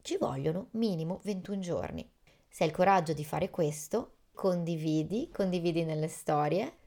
ci 0.01 0.17
vogliono 0.17 0.69
minimo 0.71 1.19
21 1.23 1.59
giorni. 1.59 2.11
Se 2.47 2.63
hai 2.63 2.69
il 2.69 2.75
coraggio 2.75 3.13
di 3.13 3.23
fare 3.23 3.51
questo, 3.51 4.15
condividi, 4.33 5.29
condividi 5.31 5.83
nelle 5.83 6.07
storie 6.07 6.77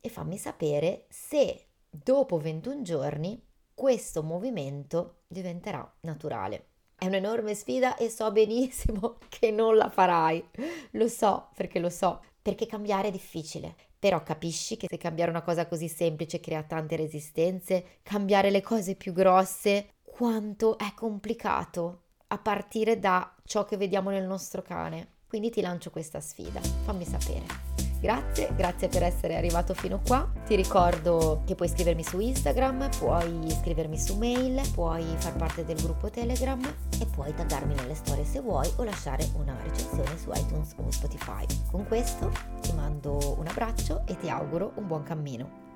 e 0.00 0.08
fammi 0.08 0.36
sapere 0.36 1.06
se 1.08 1.66
dopo 1.88 2.38
21 2.38 2.82
giorni 2.82 3.40
questo 3.72 4.24
movimento 4.24 5.20
diventerà 5.28 5.88
naturale. 6.00 6.66
È 6.96 7.06
un'enorme 7.06 7.54
sfida 7.54 7.96
e 7.96 8.10
so 8.10 8.32
benissimo 8.32 9.18
che 9.30 9.52
non 9.52 9.76
la 9.76 9.88
farai. 9.88 10.44
Lo 10.92 11.06
so 11.06 11.50
perché 11.54 11.78
lo 11.78 11.90
so, 11.90 12.24
perché 12.40 12.66
cambiare 12.66 13.08
è 13.08 13.10
difficile. 13.10 13.74
Però 13.98 14.22
capisci 14.22 14.76
che 14.76 14.86
se 14.88 14.96
cambiare 14.96 15.30
una 15.30 15.42
cosa 15.42 15.66
così 15.66 15.88
semplice 15.88 16.40
crea 16.40 16.62
tante 16.62 16.96
resistenze, 16.96 17.98
cambiare 18.02 18.50
le 18.50 18.60
cose 18.60 18.94
più 18.94 19.12
grosse, 19.12 19.94
quanto 20.02 20.78
è 20.78 20.92
complicato 20.94 22.02
a 22.28 22.38
partire 22.38 22.98
da 22.98 23.34
ciò 23.44 23.64
che 23.64 23.76
vediamo 23.76 24.10
nel 24.10 24.26
nostro 24.26 24.62
cane. 24.62 25.14
Quindi 25.26 25.50
ti 25.50 25.60
lancio 25.60 25.90
questa 25.90 26.20
sfida, 26.20 26.60
fammi 26.60 27.04
sapere. 27.04 27.87
Grazie, 28.00 28.50
grazie 28.54 28.88
per 28.88 29.02
essere 29.02 29.36
arrivato 29.36 29.74
fino 29.74 30.00
qua. 30.06 30.30
Ti 30.46 30.54
ricordo 30.54 31.42
che 31.44 31.54
puoi 31.54 31.68
scrivermi 31.68 32.04
su 32.04 32.20
Instagram, 32.20 32.88
puoi 32.98 33.50
scrivermi 33.50 33.98
su 33.98 34.16
mail, 34.16 34.60
puoi 34.72 35.04
far 35.16 35.34
parte 35.36 35.64
del 35.64 35.80
gruppo 35.82 36.08
Telegram 36.08 36.60
e 37.00 37.06
puoi 37.06 37.34
taggarmi 37.34 37.74
nelle 37.74 37.94
storie 37.94 38.24
se 38.24 38.40
vuoi 38.40 38.70
o 38.76 38.84
lasciare 38.84 39.28
una 39.34 39.56
recensione 39.62 40.16
su 40.16 40.30
iTunes 40.32 40.74
o 40.76 40.90
Spotify. 40.90 41.44
Con 41.70 41.86
questo 41.86 42.30
ti 42.60 42.72
mando 42.72 43.36
un 43.38 43.46
abbraccio 43.46 44.02
e 44.06 44.16
ti 44.16 44.28
auguro 44.28 44.72
un 44.76 44.86
buon 44.86 45.02
cammino. 45.02 45.67